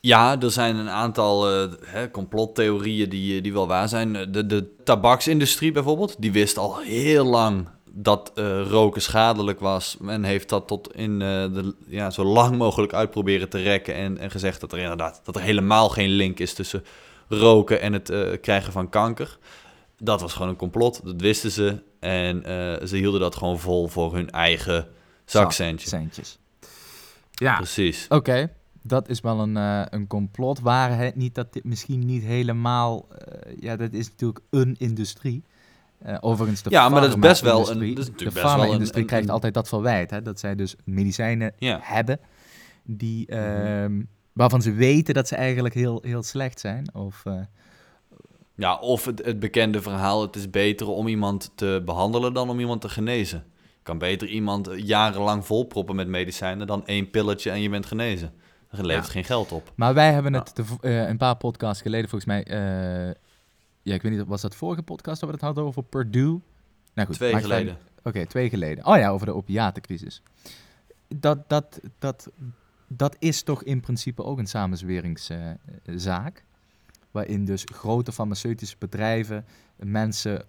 Ja, 0.00 0.40
er 0.40 0.50
zijn 0.50 0.76
een 0.76 0.90
aantal 0.90 1.46
hè, 1.84 2.10
complottheorieën 2.10 3.08
die, 3.08 3.40
die 3.40 3.52
wel 3.52 3.66
waar 3.66 3.88
zijn. 3.88 4.12
De, 4.12 4.46
de 4.46 4.74
tabaksindustrie 4.84 5.72
bijvoorbeeld, 5.72 6.16
die 6.18 6.32
wist 6.32 6.58
al 6.58 6.78
heel 6.78 7.24
lang 7.24 7.68
dat 7.92 8.32
eh, 8.34 8.62
roken 8.62 9.02
schadelijk 9.02 9.60
was. 9.60 9.96
Men 10.00 10.24
heeft 10.24 10.48
dat 10.48 10.66
tot 10.66 10.94
in 10.94 11.12
eh, 11.12 11.28
de, 11.28 11.74
ja, 11.86 12.10
zo 12.10 12.24
lang 12.24 12.56
mogelijk 12.56 12.92
uit 12.92 13.10
proberen 13.10 13.48
te 13.48 13.62
rekken. 13.62 13.94
En, 13.94 14.18
en 14.18 14.30
gezegd 14.30 14.60
dat 14.60 14.72
er 14.72 14.78
inderdaad 14.78 15.20
dat 15.24 15.36
er 15.36 15.42
helemaal 15.42 15.88
geen 15.88 16.08
link 16.08 16.38
is 16.38 16.54
tussen 16.54 16.84
roken 17.28 17.80
en 17.80 17.92
het 17.92 18.10
eh, 18.10 18.40
krijgen 18.40 18.72
van 18.72 18.88
kanker. 18.88 19.38
Dat 19.98 20.20
was 20.20 20.32
gewoon 20.32 20.48
een 20.48 20.56
complot, 20.56 21.00
dat 21.04 21.20
wisten 21.20 21.50
ze. 21.50 21.82
En 22.00 22.42
ze 22.88 22.96
hielden 22.96 23.20
dat 23.20 23.36
gewoon 23.36 23.58
vol 23.58 23.88
voor 23.88 24.14
hun 24.14 24.30
eigen 24.30 24.88
zakcentje. 25.24 25.88
Centjes. 25.88 26.38
Ja, 27.30 27.56
Precies. 27.56 28.06
Oké, 28.08 28.52
dat 28.82 29.08
is 29.08 29.20
wel 29.20 29.40
een, 29.40 29.56
een 29.94 30.06
complot. 30.06 30.60
Waar 30.60 30.98
het 30.98 31.16
niet 31.16 31.34
dat 31.34 31.52
dit 31.52 31.64
misschien 31.64 32.06
niet 32.06 32.22
helemaal... 32.22 33.06
ja, 33.58 33.76
dat 33.76 33.92
is 33.92 34.08
natuurlijk 34.08 34.40
een 34.50 34.74
industrie. 34.78 35.44
Eh, 36.02 36.16
overigens, 36.20 36.62
de 36.62 36.70
Ja, 36.70 36.88
maar 36.88 37.00
dat 37.00 37.10
is 37.10 37.18
best 37.18 37.40
wel 37.40 37.58
een- 37.70 37.78
dat 37.78 37.80
is 37.80 37.94
natuurlijk 37.94 38.16
De 38.18 38.24
best 38.24 38.34
wel 38.34 38.44
een- 38.44 38.58
farma-industrie 38.58 39.04
krijgt 39.04 39.26
een- 39.26 39.32
altijd 39.32 39.54
dat 39.54 39.68
verwijt. 39.68 40.10
Hè, 40.10 40.22
dat 40.22 40.40
zij 40.40 40.54
dus 40.54 40.74
medicijnen 40.84 41.52
hebben 41.80 42.20
die, 42.84 43.26
Mhm. 43.30 43.38
ehm, 43.40 44.02
waarvan 44.32 44.62
ze 44.62 44.72
weten 44.72 45.14
dat 45.14 45.28
ze 45.28 45.34
eigenlijk 45.36 45.74
heel, 45.74 45.98
heel 46.02 46.22
slecht 46.22 46.60
zijn. 46.60 46.94
Of, 46.94 47.22
eh, 47.24 47.34
Ja, 48.54 48.74
of 48.78 49.04
het, 49.04 49.24
het 49.24 49.38
bekende 49.38 49.82
verhaal, 49.82 50.22
het 50.22 50.36
is 50.36 50.50
beter 50.50 50.86
om 50.88 51.08
iemand 51.08 51.50
te 51.54 51.82
behandelen 51.84 52.32
dan 52.32 52.50
om 52.50 52.60
iemand 52.60 52.80
te 52.80 52.88
genezen. 52.88 53.44
Je 53.56 53.82
kan 53.82 53.98
beter 53.98 54.28
iemand 54.28 54.68
eh, 54.68 54.78
jarenlang 54.78 55.46
volproppen 55.46 55.96
met 55.96 56.08
medicijnen 56.08 56.66
dan 56.66 56.86
één 56.86 57.10
pilletje 57.10 57.50
en 57.50 57.60
je 57.60 57.68
bent 57.70 57.86
genezen. 57.86 58.32
Dat 58.70 58.84
levert 58.86 59.06
Ja. 59.06 59.12
geen 59.12 59.24
geld 59.24 59.52
op. 59.52 59.72
Maar 59.74 59.94
wij 59.94 60.12
hebben 60.12 60.32
het 60.34 60.52
de 60.56 60.88
een 60.88 61.16
paar 61.16 61.36
podcasts 61.36 61.82
geleden, 61.82 62.08
volgens 62.08 62.30
mij... 62.30 62.44
ja, 63.90 63.96
ik 63.96 64.02
weet 64.02 64.12
niet, 64.12 64.26
was 64.26 64.40
dat 64.40 64.54
vorige 64.54 64.82
podcast 64.82 65.20
dat 65.20 65.28
we 65.28 65.34
het 65.34 65.44
hadden 65.44 65.64
over 65.64 65.82
Purdue? 65.82 66.40
Nou 66.94 67.06
goed, 67.06 67.16
Twee 67.16 67.34
geleden. 67.36 67.78
Oké, 68.02 68.26
twee 68.26 68.48
geleden. 68.48 68.86
Oh 68.86 68.96
ja, 68.96 69.08
over 69.08 69.26
de 69.26 69.34
opiatencrisis. 69.34 70.22
Dat, 71.08 71.48
dat, 71.48 71.80
dat, 71.98 72.30
dat 72.86 73.16
is 73.18 73.42
toch 73.42 73.62
in 73.62 73.80
principe 73.80 74.24
ook 74.24 74.38
een 74.38 74.46
samenzweringszaak. 74.46 76.44
waarin 77.10 77.44
dus 77.44 77.64
grote 77.72 78.12
farmaceutische 78.12 78.76
bedrijven 78.78 79.44
mensen 79.76 80.44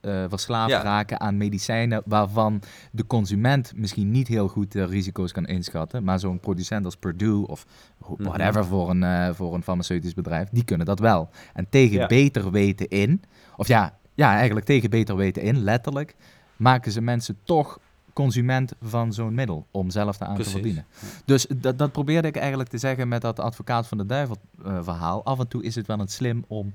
eh, 0.00 0.24
verslaafd 0.28 0.70
Ja. 0.70 0.82
raken 0.82 1.20
aan 1.20 1.36
medicijnen 1.36 2.02
waarvan 2.04 2.62
de 2.92 3.06
consument 3.06 3.72
misschien 3.76 4.10
niet 4.10 4.28
heel 4.28 4.48
goed 4.48 4.72
de 4.72 4.84
risico's 4.84 5.32
kan 5.32 5.46
inschatten, 5.46 6.04
maar 6.04 6.18
zo'n 6.18 6.40
producent 6.40 6.84
als 6.84 6.96
Purdue 6.96 7.46
of 7.46 7.66
Mhm. 8.08 8.22
whatever 8.22 8.64
voor, 8.64 8.90
een, 8.90 9.02
eh, 9.02 9.28
voor 9.34 9.54
een 9.54 9.62
farmaceutisch 9.62 10.14
bedrijf, 10.14 10.48
die 10.52 10.64
kunnen 10.64 10.86
dat 10.86 10.98
wel. 10.98 11.28
En 11.54 11.66
tegen 11.70 11.96
Ja. 11.98 12.06
beter 12.06 12.50
weten 12.50 12.88
in, 12.88 13.22
of 13.56 13.68
ja, 13.68 13.98
ja, 14.14 14.34
eigenlijk 14.36 14.66
tegen 14.66 14.90
beter 14.90 15.16
weten 15.16 15.42
in, 15.42 15.58
letterlijk, 15.58 16.16
maken 16.56 16.92
ze 16.92 17.00
mensen 17.00 17.36
toch 17.44 17.78
consument 18.12 18.72
van 18.82 19.12
zo'n 19.12 19.34
middel 19.34 19.66
om 19.70 19.90
zelf 19.90 20.18
Precies. 20.18 20.44
te 20.44 20.50
verdienen. 20.50 20.84
Dus 21.24 21.46
dat, 21.56 21.78
dat 21.78 21.92
probeerde 21.92 22.28
ik 22.28 22.36
eigenlijk 22.36 22.68
te 22.68 22.78
zeggen 22.78 23.08
met 23.08 23.20
dat 23.22 23.40
advocaat 23.40 23.86
van 23.86 23.98
de 23.98 24.06
duivel 24.06 24.36
eh, 24.64 24.78
verhaal. 24.82 25.24
Af 25.24 25.38
en 25.38 25.48
toe 25.48 25.62
is 25.62 25.74
het 25.74 25.86
wel 25.86 26.00
een 26.00 26.08
slim 26.08 26.44
om 26.48 26.70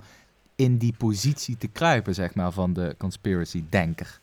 in 0.64 0.78
die 0.78 0.94
positie 0.98 1.58
te 1.58 1.68
kruipen, 1.68 2.14
zeg 2.14 2.36
maar, 2.36 2.52
van 2.52 2.74
de 2.74 2.96
conspiracy 2.98 3.64
denker. 3.70 4.20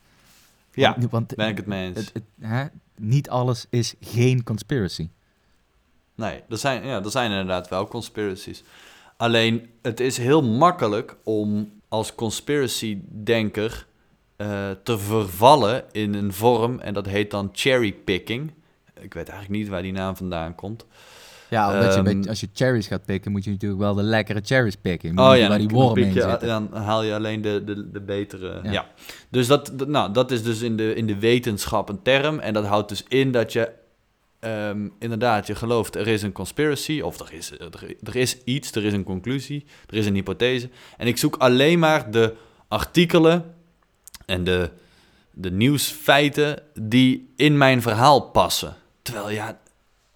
Ja, 0.72 0.96
Want, 0.98 1.11
want 1.11 1.35
ben 1.35 1.48
ik 1.48 1.57
het 1.57 1.66
mee 1.66 1.87
eens. 1.87 1.96
het, 1.98 2.11
het- 2.12 2.48
hè, 2.50 2.64
niet 2.96 3.29
alles 3.31 3.66
is 3.70 3.94
geen 4.00 4.42
conspiracy. 4.44 5.09
Nee, 6.14 6.42
er 6.48 6.59
zijn, 6.59 6.87
ja, 6.87 7.03
er 7.05 7.11
zijn 7.11 7.31
inderdaad 7.31 7.68
wel 7.68 7.87
conspiracies. 7.88 8.62
Alleen, 9.16 9.70
het 9.83 10.00
is 10.00 10.16
heel 10.16 10.42
makkelijk 10.42 11.16
om 11.24 11.72
als 11.88 12.14
conspiracy-denker 12.14 13.87
eh, 14.37 14.70
te 14.83 14.98
vervallen 14.98 15.85
in 15.92 16.14
een 16.14 16.33
vorm, 16.33 16.79
en 16.81 16.94
dat 16.94 17.07
heet 17.07 17.31
dan 17.31 17.48
cherrypicking. 17.53 18.53
Ik 19.00 19.14
weet 19.14 19.29
eigenlijk 19.29 19.61
niet 19.61 19.68
waar 19.68 19.83
die 19.83 19.92
naam 19.92 20.16
vandaan 20.16 20.55
komt. 20.55 20.87
Ja, 21.50 21.72
omdat 21.74 21.94
je 21.94 22.00
Ehm, 22.02 22.28
als 22.28 22.40
je 22.40 22.48
cherries 22.52 22.86
gaat 22.86 23.04
pikken, 23.04 23.30
moet 23.32 23.44
je 23.44 23.50
natuurlijk 23.50 23.80
wel 23.80 23.94
de 23.94 24.02
lekkere 24.02 24.40
cherries 24.44 24.76
pikken. 24.76 25.18
Oh 25.18 25.36
ja, 25.36 25.48
waar 25.48 25.58
die 25.58 25.66
pik 25.92 26.04
in 26.06 26.12
je- 26.14 26.36
dan 26.46 26.68
haal 26.72 27.02
je 27.02 27.14
alleen 27.14 27.40
de, 27.42 27.62
de, 27.64 27.90
de 27.90 28.00
betere. 28.00 28.60
Ja. 28.62 28.72
Ja. 28.72 28.86
Dus 29.28 29.46
dat, 29.46 29.86
nou, 29.86 30.12
dat 30.12 30.30
is 30.30 30.42
dus 30.42 30.60
in 30.60 30.76
de, 30.76 30.94
in 30.94 31.06
de 31.06 31.18
wetenschap 31.18 31.88
een 31.88 32.02
term. 32.02 32.38
En 32.38 32.54
dat 32.54 32.66
houdt 32.66 32.88
dus 32.88 33.04
in 33.08 33.32
dat 33.32 33.52
je 33.52 33.70
ehm, 34.40 34.88
inderdaad, 34.98 35.46
je 35.46 35.54
gelooft 35.54 35.94
er 35.96 36.06
is 36.08 36.22
een 36.22 36.32
conspiracy. 36.32 37.00
Of 37.00 37.20
er 37.20 37.32
is, 37.32 37.50
er, 37.52 37.94
er 38.02 38.16
is 38.16 38.36
iets, 38.44 38.72
er 38.72 38.84
is 38.84 38.92
een 38.92 39.04
conclusie, 39.04 39.64
er 39.88 39.96
is 39.96 40.06
een 40.06 40.14
hypothese. 40.14 40.68
En 40.96 41.06
ik 41.06 41.16
zoek 41.16 41.36
alleen 41.36 41.78
maar 41.78 42.10
de 42.10 42.34
artikelen 42.68 43.54
en 44.26 44.44
de, 44.44 44.70
de 45.30 45.50
nieuwsfeiten 45.50 46.58
die 46.80 47.32
in 47.36 47.58
mijn 47.58 47.82
verhaal 47.82 48.20
passen. 48.20 48.76
Terwijl 49.02 49.30
ja, 49.30 49.58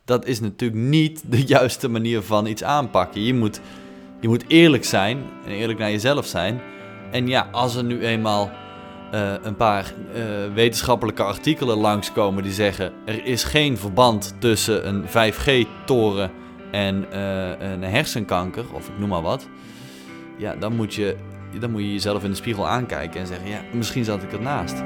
dat 0.04 0.26
is 0.26 0.40
natuurlijk 0.40 0.80
niet 0.80 1.22
de 1.26 1.46
juiste 1.56 1.88
manier 1.88 2.22
van 2.22 2.46
iets 2.46 2.64
aanpakken. 2.64 3.22
Je 3.22 3.34
moet, 3.34 3.60
je 4.20 4.28
moet 4.28 4.44
eerlijk 4.48 4.84
zijn 4.84 5.22
en 5.44 5.50
eerlijk 5.50 5.78
naar 5.78 5.90
jezelf 5.90 6.26
zijn. 6.26 6.60
En 7.10 7.28
ja, 7.28 7.48
als 7.52 7.76
er 7.76 7.84
nu 7.84 8.04
eenmaal 8.06 8.50
eh, 9.14 9.32
een 9.42 9.56
paar 9.56 9.92
eh, 10.14 10.22
wetenschappelijke 10.54 11.22
artikelen 11.22 11.76
langskomen 11.76 12.42
die 12.42 12.52
zeggen 12.52 12.92
er 13.04 13.24
is 13.24 13.44
geen 13.44 13.78
verband 13.78 14.34
tussen 14.38 14.88
een 14.88 15.04
5G-toren 15.08 16.30
en 16.70 17.12
eh, 17.12 17.70
een 17.70 17.82
hersenkanker, 17.82 18.64
of 18.72 18.88
ik 18.88 18.98
noem 18.98 19.08
maar 19.08 19.22
wat. 19.22 19.48
Ja, 20.38 20.54
dan 20.56 20.76
moet, 20.76 20.94
je, 20.94 21.16
dan 21.58 21.70
moet 21.70 21.80
je 21.80 21.92
jezelf 21.92 22.24
in 22.24 22.30
de 22.30 22.36
spiegel 22.36 22.68
aankijken 22.68 23.20
en 23.20 23.26
zeggen, 23.26 23.48
ja, 23.48 23.60
misschien 23.72 24.04
zat 24.04 24.22
ik 24.22 24.32
ernaast. 24.32 24.82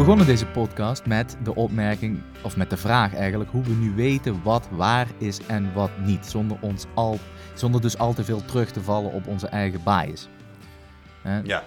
Begonnen 0.00 0.26
deze 0.26 0.46
podcast 0.46 1.06
met 1.06 1.36
de 1.42 1.54
opmerking, 1.54 2.22
of 2.42 2.56
met 2.56 2.70
de 2.70 2.76
vraag 2.76 3.14
eigenlijk, 3.14 3.50
hoe 3.50 3.62
we 3.62 3.72
nu 3.72 3.94
weten 3.94 4.42
wat 4.42 4.68
waar 4.70 5.06
is 5.18 5.46
en 5.46 5.72
wat 5.72 5.90
niet. 5.98 6.26
Zonder, 6.26 6.58
ons 6.60 6.86
al, 6.94 7.18
zonder 7.54 7.80
dus 7.80 7.98
al 7.98 8.12
te 8.12 8.24
veel 8.24 8.44
terug 8.44 8.70
te 8.70 8.80
vallen 8.80 9.12
op 9.12 9.26
onze 9.26 9.46
eigen 9.46 9.80
bias. 9.84 10.28
Ja. 11.44 11.64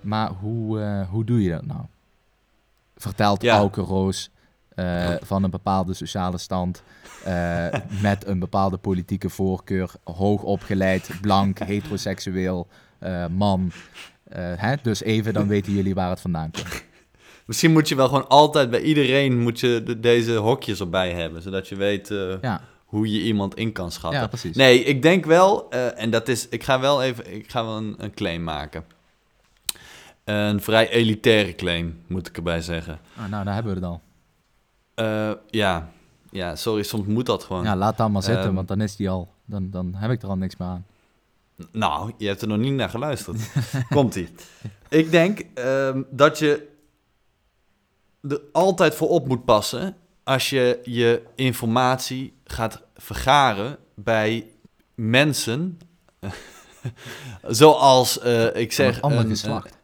Maar 0.00 0.30
hoe, 0.30 0.80
eh, 0.80 1.08
hoe 1.08 1.24
doe 1.24 1.42
je 1.42 1.50
dat 1.50 1.66
nou? 1.66 1.80
Vertelt 2.96 3.42
Ja. 3.42 3.56
Auke 3.56 3.80
Roos 3.80 4.30
eh, 4.68 5.14
van 5.20 5.42
een 5.42 5.50
bepaalde 5.50 5.94
sociale 5.94 6.38
stand, 6.38 6.82
eh, 7.24 7.66
met 8.02 8.26
een 8.26 8.38
bepaalde 8.38 8.76
politieke 8.76 9.30
voorkeur, 9.30 9.90
hoog 10.04 10.42
opgeleid, 10.42 11.10
blank, 11.20 11.58
heteroseksueel, 11.72 12.68
man. 13.30 13.72
Hè? 14.34 14.74
Dus 14.82 15.02
even, 15.02 15.32
dan 15.32 15.48
weten 15.54 15.72
jullie 15.72 15.94
waar 15.94 16.10
het 16.10 16.20
vandaan 16.20 16.50
komt. 16.50 16.92
Misschien 17.44 17.72
moet 17.72 17.88
je 17.88 17.94
wel 17.94 18.06
gewoon 18.08 18.28
altijd 18.28 18.70
bij 18.70 18.80
iedereen 18.82 19.40
moet 19.40 19.60
je 19.60 19.82
de- 19.84 20.00
deze 20.00 20.32
hokjes 20.34 20.80
erbij 20.80 21.12
hebben, 21.12 21.42
zodat 21.42 21.68
je 21.68 21.76
weet 21.76 22.10
eh, 22.10 22.40
Ja, 22.42 22.60
hoe 22.84 23.12
je 23.12 23.22
iemand 23.22 23.54
in 23.56 23.72
kan 23.72 23.90
schatten. 23.92 24.20
ja 24.20 24.26
precies. 24.26 24.56
Nee, 24.56 24.84
ik 24.84 25.02
denk 25.02 25.24
wel, 25.24 25.70
eh, 25.70 26.00
en 26.02 26.10
dat 26.10 26.28
is, 26.28 26.48
ik 26.48 26.62
ga 26.62 26.80
wel 26.80 27.02
even, 27.02 27.34
ik 27.34 27.50
ga 27.50 27.64
wel 27.64 27.76
een, 27.76 27.94
een 27.98 28.14
claim 28.14 28.42
maken. 28.42 28.84
Een 30.24 30.60
vrij 30.60 30.88
elitaire 30.90 31.54
claim, 31.54 32.00
moet 32.06 32.26
ik 32.26 32.36
erbij 32.36 32.60
zeggen. 32.60 32.98
Ah, 33.16 33.28
nou, 33.30 33.44
daar 33.44 33.54
hebben 33.54 33.74
we 33.74 33.78
het 33.80 33.88
al. 33.88 34.00
Eh, 34.94 35.32
ja. 35.50 35.88
ja, 36.30 36.56
sorry, 36.56 36.82
soms 36.82 37.06
moet 37.06 37.26
dat 37.26 37.44
gewoon. 37.44 37.64
Ja, 37.64 37.76
laat 37.76 37.96
dan 37.96 38.12
maar 38.12 38.22
zitten, 38.22 38.44
Ehm. 38.44 38.54
want 38.54 38.68
dan 38.68 38.80
is 38.80 38.96
die 38.96 39.10
al. 39.10 39.32
Dan, 39.44 39.70
dan 39.70 39.94
heb 39.94 40.10
ik 40.10 40.22
er 40.22 40.28
al 40.28 40.36
niks 40.36 40.56
meer 40.56 40.68
aan. 40.68 40.86
Nou, 41.72 42.12
je 42.18 42.26
hebt 42.26 42.42
er 42.42 42.48
nog 42.48 42.58
niet 42.58 42.72
naar 42.72 42.88
geluisterd. 42.88 43.50
Komt-ie. 43.94 44.28
Ik 44.88 45.10
denk 45.10 45.40
ehm, 45.54 46.02
dat 46.10 46.38
je 46.38 46.68
er 48.28 48.40
altijd 48.52 48.94
voor 48.94 49.08
op 49.08 49.26
moet 49.28 49.44
passen 49.44 49.96
als 50.24 50.50
je 50.50 50.80
je 50.84 51.22
informatie 51.34 52.34
gaat 52.44 52.82
vergaren 52.96 53.78
bij 53.94 54.46
mensen 54.94 55.78
zoals, 57.42 58.18
eh, 58.20 58.56
ik 58.56 58.72
zeg... 58.72 58.96
een 58.96 59.02
ander 59.02 59.18
een- 59.18 59.28
geslacht. 59.28 59.76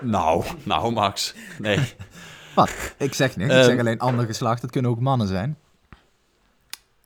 nou, 0.00 0.44
nou 0.62 0.92
Max. 0.92 1.34
Nee. 1.58 1.78
Wat? 2.54 2.70
Ik 2.98 3.14
zeg 3.14 3.36
niks. 3.36 3.50
ik 3.50 3.56
Ehm. 3.56 3.64
zeg 3.68 3.78
alleen 3.78 3.98
ander 3.98 4.26
geslacht. 4.26 4.62
Het 4.62 4.70
kunnen 4.70 4.90
ook 4.90 5.00
mannen 5.00 5.26
zijn. 5.28 5.58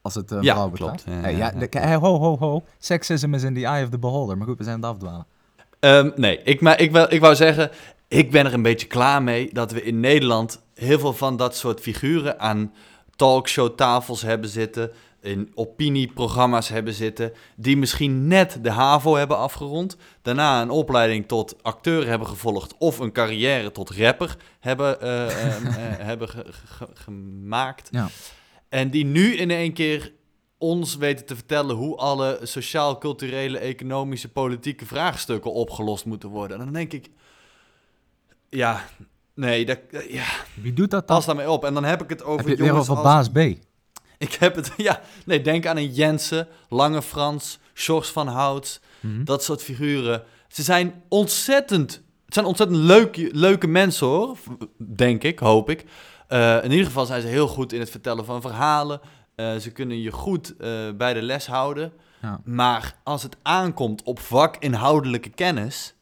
Als 0.02 0.14
het 0.14 0.30
een 0.30 0.42
Ja, 0.42 0.54
vrouw 0.54 0.70
klopt. 0.70 0.92
betreft. 1.04 1.16
Ja, 1.18 1.22
Hey, 1.22 1.32
ja, 1.32 1.38
ja, 1.38 1.52
ja. 1.52 1.58
de- 1.58 1.66
k- 1.66 1.74
hey, 1.74 1.94
ho, 1.94 2.18
ho, 2.18 2.38
ho. 2.38 2.62
Sexism 2.78 3.34
is 3.34 3.42
in 3.42 3.54
the 3.54 3.64
eye 3.66 3.84
of 3.84 3.90
the 3.90 3.98
beholder. 3.98 4.36
Maar 4.38 4.46
goed, 4.46 4.58
we 4.58 4.64
zijn 4.64 4.84
aan 4.84 4.90
het 4.90 4.90
afdwalen. 5.02 5.26
Ehm, 5.80 6.10
nee, 6.20 6.42
ik, 6.42 6.60
maar 6.60 6.80
ik, 6.80 6.92
wou- 6.92 7.08
ik 7.08 7.20
wou 7.20 7.34
zeggen, 7.34 7.70
ik 8.08 8.30
ben 8.30 8.46
er 8.46 8.52
een 8.52 8.62
beetje 8.62 8.86
klaar 8.86 9.22
mee 9.22 9.50
dat 9.52 9.72
we 9.72 9.82
in 9.82 10.00
Nederland 10.00 10.62
heel 10.74 10.98
veel 10.98 11.12
van 11.14 11.36
dat 11.36 11.56
soort 11.56 11.80
figuren 11.80 12.40
aan 12.40 12.72
talkshowtafels 13.16 14.22
hebben 14.22 14.50
zitten, 14.50 14.90
in 15.20 15.50
opinieprogramma's 15.54 16.68
hebben 16.68 16.92
zitten, 16.94 17.32
die 17.56 17.76
misschien 17.76 18.26
net 18.26 18.58
de 18.62 18.70
HAVO 18.70 19.14
hebben 19.14 19.36
afgerond, 19.36 19.96
daarna 20.22 20.62
een 20.62 20.70
opleiding 20.70 21.26
tot 21.28 21.62
acteur 21.62 22.06
hebben 22.06 22.28
gevolgd 22.28 22.74
of 22.78 22.98
een 22.98 23.12
carrière 23.12 23.72
tot 23.72 23.90
rapper 23.90 24.36
hebben, 24.60 25.00
eh, 25.00 25.26
eh, 25.44 25.56
eh, 25.56 25.98
hebben 25.98 26.28
ge- 26.28 26.46
ge- 26.52 26.88
gemaakt. 26.94 27.88
Ja. 27.90 28.08
En 28.68 28.90
die 28.90 29.04
nu 29.04 29.34
in 29.36 29.50
één 29.50 29.72
keer 29.72 30.12
ons 30.58 30.96
weten 30.96 31.26
te 31.26 31.34
vertellen 31.34 31.76
hoe 31.76 31.96
alle 31.96 32.38
sociaal, 32.42 32.98
culturele, 32.98 33.58
economische, 33.58 34.28
politieke 34.28 34.86
vraagstukken 34.86 35.52
opgelost 35.52 36.04
moeten 36.04 36.28
worden. 36.28 36.58
En 36.58 36.64
dan 36.64 36.72
denk 36.72 36.92
ik, 36.92 37.08
ja, 38.50 38.84
nee, 39.34 39.64
dat, 39.66 39.78
ja, 40.08 40.24
Wie 40.62 40.72
doet 40.72 40.90
dat 40.90 41.06
dan? 41.08 41.16
pas 41.16 41.26
daarmee 41.26 41.50
op. 41.50 41.64
En 41.64 41.74
dan 41.74 41.84
heb 41.84 42.02
ik 42.02 42.08
het 42.08 42.22
over 42.22 42.36
Heb 42.36 42.44
je 42.44 42.50
het 42.50 42.58
weer 42.60 42.68
jongens 42.68 42.88
over 42.90 43.04
als- 43.04 43.12
baas 43.32 43.54
B? 43.54 43.58
Ik 44.18 44.32
heb 44.32 44.54
het, 44.54 44.72
ja, 44.88 45.00
nee, 45.24 45.40
denk 45.42 45.66
aan 45.66 45.76
een 45.76 45.92
Jensen, 45.92 46.48
Lange 46.68 47.02
Frans, 47.02 47.58
Sjors 47.74 48.08
van 48.10 48.26
Hout, 48.28 48.80
Mhm. 49.00 49.24
dat 49.24 49.44
soort 49.44 49.62
figuren. 49.62 50.22
Ze 50.48 50.62
zijn 50.62 51.02
ontzettend, 51.08 52.02
het 52.24 52.34
zijn 52.34 52.46
ontzettend 52.46 52.78
leuke, 52.80 53.28
leuke 53.32 53.66
mensen 53.66 54.06
hoor, 54.06 54.36
denk 54.78 55.22
ik, 55.22 55.38
hoop 55.38 55.70
ik. 55.70 55.84
Eh, 56.28 56.56
in 56.64 56.70
ieder 56.70 56.86
geval 56.86 57.06
zijn 57.06 57.22
ze 57.22 57.26
heel 57.28 57.48
goed 57.48 57.72
in 57.72 57.80
het 57.80 57.90
vertellen 57.90 58.24
van 58.24 58.40
verhalen. 58.40 59.00
Eh, 59.34 59.56
ze 59.56 59.70
kunnen 59.70 60.00
je 60.00 60.10
goed 60.10 60.56
eh, 60.56 60.70
bij 60.96 61.14
de 61.14 61.22
les 61.22 61.46
houden. 61.46 61.92
Ja. 62.22 62.40
Maar 62.44 62.94
als 63.04 63.22
het 63.22 63.36
aankomt 63.42 64.02
op 64.02 64.18
vakinhoudelijke 64.20 65.28
kennis, 65.28 65.94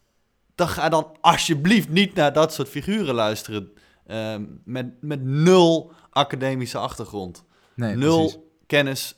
dan 0.56 0.68
ga 0.68 0.88
dan 0.88 1.06
alsjeblieft 1.20 1.88
niet 1.88 2.14
naar 2.14 2.32
dat 2.32 2.52
soort 2.52 2.68
figuren 2.68 3.14
luisteren. 3.14 3.68
eh, 4.06 4.34
met, 4.64 4.86
met 5.00 5.22
nul 5.24 5.92
academische 6.10 6.78
achtergrond. 6.78 7.44
Nee, 7.74 7.94
nul 7.96 8.18
precies. 8.18 8.38
kennis, 8.66 9.14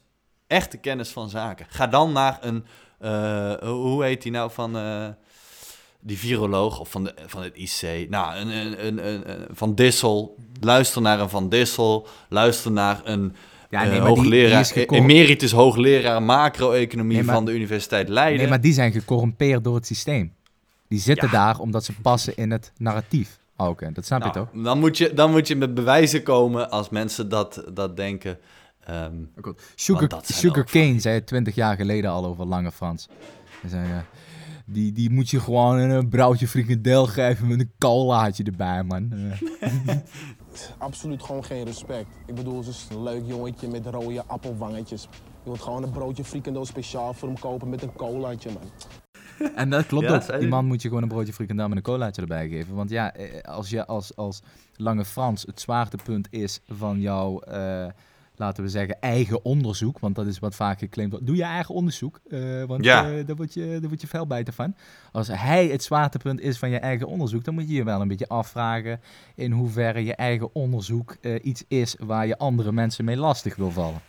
echte 0.46 0.76
kennis 0.76 1.08
van 1.10 1.28
zaken. 1.28 1.66
Ga 1.68 1.86
dan 1.86 2.12
naar 2.12 2.38
een, 2.40 2.64
eh, 2.98 3.54
hoe 3.68 4.04
heet 4.04 4.22
die 4.22 4.32
nou 4.32 4.50
van 4.50 4.76
eh, 4.76 5.06
die 6.00 6.18
viroloog 6.18 6.80
of 6.80 6.90
van, 6.90 7.04
de, 7.04 7.14
van 7.26 7.42
het 7.42 7.56
IC? 7.56 8.10
Nou, 8.10 8.36
een, 8.36 8.86
een, 8.86 9.06
een, 9.08 9.24
Van 9.50 9.74
Dissel. 9.74 10.36
Luister 10.60 11.02
naar 11.02 11.20
een 11.20 11.28
Van 11.28 11.48
Dissel. 11.48 12.06
Luister 12.28 12.70
naar 12.72 13.00
een 13.04 13.34
Ja, 13.70 13.82
eh, 13.82 13.88
nee, 13.90 14.00
die- 14.00 14.08
hoogleraar, 14.08 14.62
die 14.62 14.72
gecor- 14.72 14.96
emeritus 14.98 15.52
hoogleraar 15.52 16.22
macro-economie 16.22 17.16
Nee, 17.16 17.24
van 17.26 17.44
de 17.44 17.52
Universiteit 17.52 18.08
Leiden. 18.08 18.38
Nee, 18.40 18.48
maar 18.48 18.60
die 18.60 18.72
zijn 18.72 18.92
gecorrumpeerd 18.92 19.64
door 19.64 19.74
het 19.74 19.86
systeem. 19.86 20.36
Die 20.88 20.98
zitten 21.00 21.28
Ja. 21.30 21.32
daar 21.44 21.58
omdat 21.58 21.84
ze 21.84 21.92
passen 22.02 22.36
in 22.36 22.50
het 22.50 22.72
narratief. 22.76 23.38
Oh, 23.56 23.68
Oké, 23.68 23.92
dat 23.92 24.04
snap 24.06 24.18
je 24.22 24.30
Nou, 24.34 24.46
toch? 24.52 24.62
dan, 24.64 24.78
moet 24.78 24.98
je, 24.98 25.14
dan 25.14 25.30
moet 25.30 25.48
je 25.48 25.56
met 25.56 25.74
bewijzen 25.74 26.22
komen 26.22 26.70
als 26.70 26.88
mensen 26.88 27.28
dat, 27.28 27.64
dat 27.72 27.96
denken. 27.96 28.38
Ehm, 28.84 29.14
Sugar, 29.74 30.20
Sugar 30.24 30.64
Cane 30.64 31.00
zei 31.00 31.14
het 31.14 31.26
20 31.26 31.54
jaar 31.54 31.76
geleden 31.76 32.10
al 32.10 32.24
over 32.26 32.46
Lange 32.46 32.72
Frans. 32.72 33.08
Hij 33.60 33.70
zei, 33.70 33.88
ja, 33.88 34.04
die, 34.66 34.92
die 34.92 35.10
moet 35.10 35.30
je 35.30 35.40
gewoon 35.40 35.78
in 35.78 35.90
een 35.90 36.08
broodje 36.08 36.48
frikandel 36.48 37.06
geven 37.06 37.46
met 37.46 37.60
een 37.60 37.72
colaatje 37.78 38.44
erbij, 38.44 38.82
man. 38.82 39.12
Eh, 39.60 39.96
absoluut 40.78 41.22
gewoon 41.22 41.44
geen 41.44 41.64
respect. 41.64 42.08
Ik 42.26 42.34
bedoel, 42.34 42.58
het 42.58 42.66
is 42.66 42.86
een 42.90 43.02
leuk 43.02 43.22
jongetje 43.26 43.68
met 43.68 43.86
rode 43.86 44.24
appelwangetjes. 44.26 45.02
Je 45.42 45.54
wilt 45.54 45.60
gewoon 45.60 45.82
een 45.82 45.90
broodje 45.90 46.24
frikandel 46.24 46.64
speciaal 46.64 47.14
voor 47.14 47.28
hem 47.28 47.38
kopen 47.38 47.68
met 47.68 47.82
een 47.82 47.92
colaatje, 47.92 48.50
man. 48.50 48.70
En 49.54 49.70
dat 49.70 49.86
klopt 49.86 50.10
ook. 50.32 50.40
Die 50.40 50.48
man 50.48 50.64
moet 50.66 50.82
je 50.82 50.88
gewoon 50.88 51.02
een 51.02 51.08
broodje 51.08 51.32
frikandel 51.32 51.68
met 51.68 51.76
een 51.76 51.82
colaatje 51.82 52.22
erbij 52.22 52.48
geven. 52.48 52.74
Want 52.74 52.90
ja, 52.90 53.14
eh, 53.14 53.40
als 53.42 53.70
je 53.70 53.86
als, 53.86 54.16
als 54.16 54.42
Lange 54.76 55.04
Frans 55.04 55.42
het 55.46 55.60
zwaartepunt 55.60 56.26
is 56.30 56.60
van 56.68 57.00
jouw, 57.00 57.40
eh, 57.40 57.86
laten 58.36 58.62
we 58.62 58.68
zeggen, 58.68 59.00
eigen 59.00 59.44
onderzoek. 59.44 59.98
Want 59.98 60.14
dat 60.14 60.26
is 60.26 60.38
wat 60.38 60.54
vaak 60.54 60.78
geclaimd 60.78 61.10
wordt. 61.10 61.26
Doe 61.26 61.36
je 61.36 61.42
eigen 61.42 61.74
onderzoek, 61.74 62.20
eh, 62.30 62.64
want 62.64 62.84
Ja. 62.84 63.02
daar 63.22 63.36
word 63.36 63.54
je, 63.54 63.66
daar 63.80 63.88
word 63.88 64.00
je 64.00 64.06
fel 64.06 64.26
bijten 64.26 64.52
van. 64.52 64.74
Als 65.12 65.28
hij 65.28 65.66
het 65.66 65.82
zwaartepunt 65.82 66.40
is 66.40 66.58
van 66.58 66.70
je 66.70 66.78
eigen 66.78 67.06
onderzoek, 67.06 67.44
dan 67.44 67.54
moet 67.54 67.68
je 67.68 67.74
je 67.74 67.84
wel 67.84 68.00
een 68.00 68.08
beetje 68.08 68.28
afvragen 68.28 69.00
in 69.34 69.52
hoeverre 69.52 70.04
je 70.04 70.14
eigen 70.14 70.54
onderzoek 70.54 71.16
iets 71.42 71.64
is 71.68 71.96
waar 71.98 72.26
je 72.26 72.38
andere 72.38 72.72
mensen 72.72 73.04
mee 73.04 73.16
lastig 73.16 73.56
wil 73.56 73.70
vallen. 73.70 74.00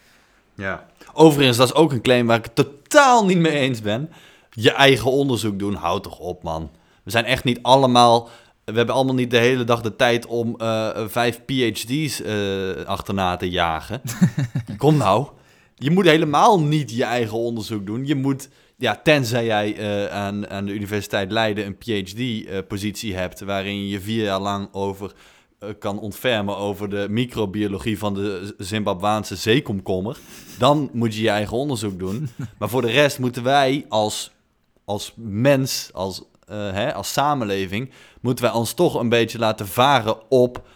ja. 0.56 0.86
Overigens, 1.14 1.58
dat 1.58 1.68
is 1.68 1.74
ook 1.74 1.92
een 1.92 2.02
claim 2.02 2.28
waar 2.28 2.38
ik 2.38 2.44
het 2.44 2.56
totaal 2.56 3.26
niet 3.26 3.38
mee 3.38 3.54
eens 3.58 3.82
ben. 3.82 4.10
Je 4.52 4.72
eigen 4.72 5.12
onderzoek 5.12 5.60
doen, 5.60 5.74
houd 5.74 6.04
toch 6.04 6.20
op, 6.20 6.44
man. 6.44 6.72
We 7.04 7.12
zijn 7.12 7.26
echt 7.26 7.44
niet 7.44 7.60
allemaal. 7.62 8.30
We 8.66 8.76
hebben 8.76 8.96
allemaal 8.96 9.16
niet 9.16 9.32
de 9.32 9.38
hele 9.38 9.64
dag 9.64 9.82
de 9.82 9.96
tijd 9.96 10.26
om 10.26 10.56
eh, 10.58 10.90
vijf 11.08 11.42
PhD's 11.46 12.22
eh, 12.22 12.86
achterna 12.86 13.38
te 13.38 13.50
jagen. 13.50 14.02
Kom 14.78 14.98
nou. 14.98 15.28
Je 15.76 15.92
moet 15.92 16.06
helemaal 16.06 16.60
niet 16.60 16.92
je 16.92 17.04
eigen 17.04 17.38
onderzoek 17.38 17.86
doen. 17.86 18.06
Je 18.06 18.16
moet, 18.16 18.50
ja, 18.78 19.00
tenzij 19.04 19.46
jij 19.46 19.76
eh, 19.78 20.16
aan, 20.16 20.50
aan 20.50 20.66
de 20.66 20.74
Universiteit 20.74 21.32
Leiden 21.32 21.66
een 21.66 21.78
PhD-positie 21.78 23.16
hebt, 23.16 23.40
waarin 23.40 23.88
je 23.88 24.02
vier 24.02 24.24
jaar 24.24 24.42
lang 24.42 24.70
over 24.72 25.14
kan 25.80 26.00
ontfermen 26.00 26.58
over 26.58 26.90
de 26.90 27.08
microbiologie 27.10 27.98
van 27.98 28.14
de 28.14 28.56
Zimbabwaanse 28.58 29.36
zeekomkommer, 29.36 30.18
dan 30.58 30.90
moet 30.94 31.16
je 31.16 31.22
je 31.22 31.30
eigen 31.30 31.58
onderzoek 31.58 32.00
doen. 32.00 32.30
Maar 32.60 32.70
voor 32.70 32.82
de 32.82 32.92
rest 32.92 33.20
moeten 33.20 33.44
wij 33.44 33.86
als, 33.90 34.32
als 34.90 35.14
mens, 35.16 35.90
als, 35.94 36.24
eh, 36.48 36.56
hè, 36.72 36.94
als 36.94 37.12
samenleving, 37.14 37.92
moeten 38.22 38.46
wij 38.46 38.54
ons 38.54 38.74
toch 38.74 38.96
een 39.00 39.10
beetje 39.10 39.40
laten 39.40 39.68
varen 39.68 40.16
op 40.30 40.68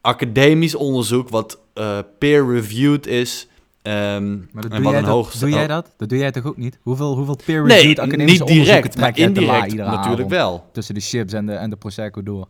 academisch 0.00 0.74
onderzoek 0.74 1.28
wat 1.28 1.58
eh, 1.74 1.98
peer-reviewed 2.18 3.06
is. 3.06 3.48
ehm, 3.82 4.36
Maar 4.52 4.62
dat 4.62 4.64
en 4.64 4.70
doe, 4.70 4.80
wat 4.82 4.90
jij, 4.90 4.98
een 4.98 5.04
dat, 5.04 5.14
hoogste- 5.14 5.38
doe 5.38 5.50
jij 5.50 5.66
dat? 5.66 5.94
Dat 5.96 6.08
doe 6.08 6.18
jij 6.18 6.30
toch 6.30 6.44
ook 6.44 6.56
niet? 6.56 6.78
Hoeveel, 6.82 7.14
hoeveel 7.16 7.36
peer-reviewed 7.44 7.96
Nee, 7.96 8.00
academische 8.00 8.44
niet 8.44 8.52
direct, 8.52 8.92
trek 8.92 8.96
maar 9.04 9.12
la 9.18 9.24
indirect 9.26 9.74
natuurlijk 9.74 10.04
avond? 10.12 10.30
wel. 10.30 10.68
Tussen 10.72 10.94
de 10.94 11.00
chips 11.00 11.32
en 11.32 11.46
de, 11.46 11.52
en 11.52 11.70
de 11.70 11.76
Prosecco 11.76 12.22
door. 12.22 12.48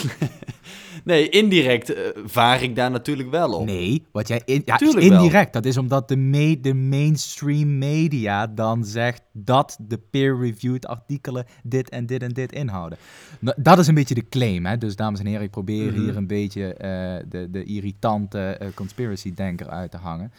Nee, 1.04 1.28
indirect 1.28 1.94
eh, 1.94 2.02
vaar 2.24 2.62
ik 2.62 2.76
daar 2.76 2.90
natuurlijk 2.90 3.30
wel 3.30 3.52
op. 3.52 3.66
Nee, 3.66 4.02
wat 4.12 4.28
jij 4.28 4.42
in, 4.44 4.62
ja, 4.64 4.76
Tuurlijk 4.76 5.08
wel. 5.08 5.18
indirect. 5.22 5.52
Dat 5.52 5.64
is 5.64 5.76
omdat 5.76 6.08
de, 6.08 6.16
me- 6.16 6.60
de 6.60 6.74
mainstream 6.74 7.78
media 7.78 8.46
dan 8.46 8.84
zegt 8.84 9.22
dat 9.32 9.76
de 9.80 9.98
peer-reviewed 10.10 10.86
artikelen 10.86 11.44
dit 11.62 11.88
en 11.88 12.06
dit 12.06 12.22
en 12.22 12.32
dit 12.32 12.52
inhouden. 12.52 12.98
Nou, 13.38 13.62
Dat 13.62 13.78
is 13.78 13.86
een 13.86 13.94
beetje 13.94 14.14
de 14.14 14.28
claim. 14.28 14.66
Hè? 14.66 14.78
Dus 14.78 14.96
dames 14.96 15.20
en 15.20 15.26
heren, 15.26 15.42
ik 15.42 15.50
probeer 15.50 15.92
Mhm. 15.92 16.00
hier 16.00 16.16
een 16.16 16.26
beetje 16.26 16.74
eh, 16.74 17.16
de, 17.28 17.50
de 17.50 17.64
irritante 17.64 18.38
eh, 18.38 18.68
conspiracy-denker 18.74 19.68
uit 19.68 19.90
te 19.90 19.96
hangen. 19.96 20.32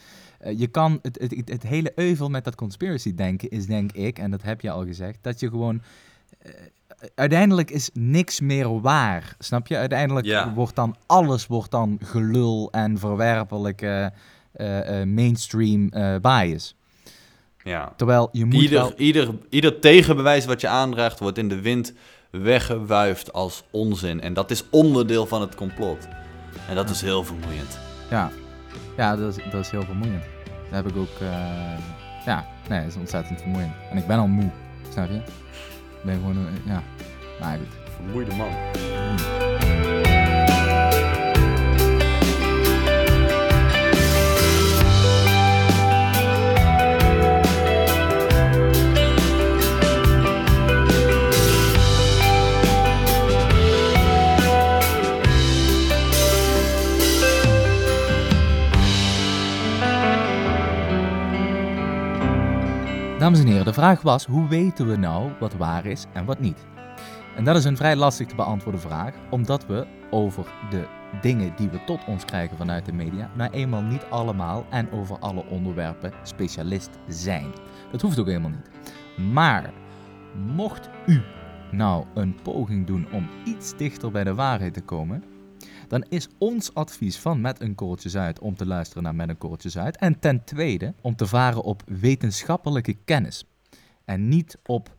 Je 0.55 0.67
kan 0.67 0.99
het, 1.01 1.19
het, 1.21 1.35
het, 1.35 1.49
het 1.49 1.63
hele 1.63 1.91
euvel 1.95 2.29
met 2.29 2.43
dat 2.43 2.55
conspiracy-denken 2.55 3.49
is, 3.49 3.65
denk 3.65 3.91
ik, 3.91 4.19
en 4.19 4.31
dat 4.31 4.41
heb 4.41 4.61
je 4.61 4.71
al 4.71 4.85
gezegd, 4.85 5.17
dat 5.21 5.39
je 5.39 5.49
gewoon. 5.49 5.81
Uiteindelijk 7.15 7.71
is 7.71 7.89
niks 7.93 8.39
meer 8.39 8.81
waar. 8.81 9.35
Snap 9.39 9.67
je? 9.67 9.77
Uiteindelijk 9.77 10.25
Ja. 10.25 10.53
wordt 10.53 10.75
dan 10.75 10.95
alles 11.05 11.47
wordt 11.47 11.71
dan 11.71 11.99
gelul 12.03 12.71
en 12.71 12.97
verwerpelijke 12.97 14.11
eh, 14.53 15.01
eh, 15.01 15.07
mainstream 15.07 15.89
eh, 15.89 16.15
bias. 16.21 16.75
Ja. 17.63 17.93
Terwijl 17.97 18.29
je 18.31 18.45
moet 18.45 18.53
Ieder, 18.61 18.79
wel... 18.79 18.93
ieder, 18.97 19.29
ieder 19.49 19.79
tegenbewijs 19.79 20.45
wat 20.45 20.61
je 20.61 20.67
aandraagt 20.67 21.19
wordt 21.19 21.37
in 21.37 21.49
de 21.49 21.61
wind 21.61 21.93
weggewuifd 22.31 23.33
als 23.33 23.63
onzin. 23.71 24.21
En 24.21 24.33
dat 24.33 24.51
is 24.51 24.63
onderdeel 24.69 25.25
van 25.25 25.41
het 25.41 25.55
complot. 25.55 26.07
En 26.67 26.75
dat 26.75 26.89
is 26.89 27.01
heel 27.01 27.23
vermoeiend. 27.23 27.79
Ja, 28.09 28.31
ja 28.97 29.15
dat, 29.15 29.37
is, 29.37 29.43
dat 29.51 29.61
is 29.61 29.69
heel 29.69 29.83
vermoeiend. 29.83 30.23
Dat 30.69 30.83
heb 30.83 30.87
ik 30.87 30.97
ook... 30.97 31.19
ja, 32.25 32.45
nee, 32.69 32.79
dat 32.79 32.89
is 32.89 32.95
ontzettend 32.95 33.41
vermoeiend. 33.41 33.73
En 33.91 33.97
ik 33.97 34.07
ben 34.07 34.17
al 34.17 34.27
moe, 34.27 34.49
snap 34.91 35.09
je? 35.09 35.21
Ben 36.03 36.13
gewoon... 36.15 36.37
eh, 36.37 36.65
ja, 36.65 36.83
maar 37.39 37.57
goed. 37.57 37.93
Vermoeide 37.95 38.35
man. 38.35 39.52
Dames 63.23 63.39
en 63.39 63.47
heren, 63.47 63.65
de 63.65 63.73
vraag 63.73 64.01
was: 64.01 64.25
hoe 64.25 64.47
weten 64.47 64.87
we 64.87 64.95
nou 64.95 65.31
wat 65.39 65.53
waar 65.53 65.85
is 65.85 66.05
en 66.13 66.25
wat 66.25 66.39
niet? 66.39 66.65
En 67.35 67.43
dat 67.43 67.55
is 67.55 67.63
een 67.63 67.77
vrij 67.77 67.95
lastig 67.95 68.27
te 68.27 68.35
beantwoorden 68.35 68.81
vraag, 68.81 69.13
omdat 69.29 69.65
we 69.65 69.87
over 70.09 70.45
de 70.69 70.87
dingen 71.21 71.53
die 71.55 71.69
we 71.69 71.83
tot 71.83 71.99
ons 72.07 72.25
krijgen 72.25 72.57
vanuit 72.57 72.85
de 72.85 72.93
media, 72.93 73.29
nou 73.35 73.51
eenmaal 73.51 73.81
niet 73.81 74.05
allemaal 74.09 74.65
en 74.69 74.91
over 74.91 75.19
alle 75.19 75.45
onderwerpen 75.45 76.11
specialist 76.23 76.89
zijn. 77.07 77.51
Dat 77.91 78.01
hoeft 78.01 78.19
ook 78.19 78.27
helemaal 78.27 78.49
niet. 78.49 78.69
Maar 79.33 79.73
mocht 80.55 80.89
u 81.05 81.21
nou 81.71 82.05
een 82.13 82.35
poging 82.43 82.87
doen 82.87 83.07
om 83.11 83.29
iets 83.45 83.77
dichter 83.77 84.11
bij 84.11 84.23
de 84.23 84.33
waarheid 84.33 84.73
te 84.73 84.81
komen, 84.81 85.23
dan 85.87 86.05
is 86.09 86.27
ons 86.37 86.73
advies 86.73 87.19
van 87.19 87.41
Met 87.41 87.61
een 87.61 87.75
Korreltje 87.75 88.19
uit 88.19 88.39
om 88.39 88.55
te 88.55 88.65
luisteren 88.65 89.03
naar 89.03 89.15
Met 89.15 89.29
een 89.29 89.37
Korreltje 89.37 89.79
uit. 89.79 89.97
En 89.97 90.19
ten 90.19 90.43
tweede 90.43 90.93
om 91.01 91.15
te 91.15 91.25
varen 91.25 91.63
op 91.63 91.83
wetenschappelijke 91.85 92.93
kennis. 93.05 93.45
En 94.05 94.27
niet 94.27 94.57
op 94.65 94.95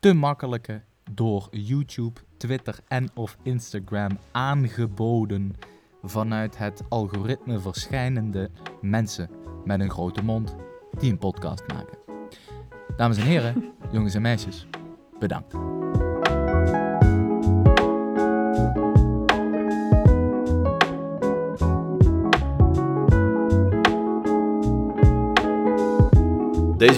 te 0.00 0.12
makkelijke, 0.12 0.82
door 1.10 1.48
YouTube, 1.50 2.20
Twitter 2.36 2.78
en 2.88 3.10
of 3.14 3.36
Instagram 3.42 4.18
aangeboden 4.32 5.54
vanuit 6.02 6.58
het 6.58 6.82
algoritme 6.88 7.58
verschijnende 7.58 8.50
mensen 8.80 9.30
met 9.64 9.80
een 9.80 9.90
grote 9.90 10.22
mond 10.22 10.56
die 10.98 11.10
een 11.10 11.18
podcast 11.18 11.66
maken. 11.66 11.98
Dames 12.96 13.16
en 13.16 13.24
heren, 13.24 13.72
jongens 13.92 14.14
en 14.14 14.22
meisjes, 14.22 14.66
bedankt. 15.18 15.85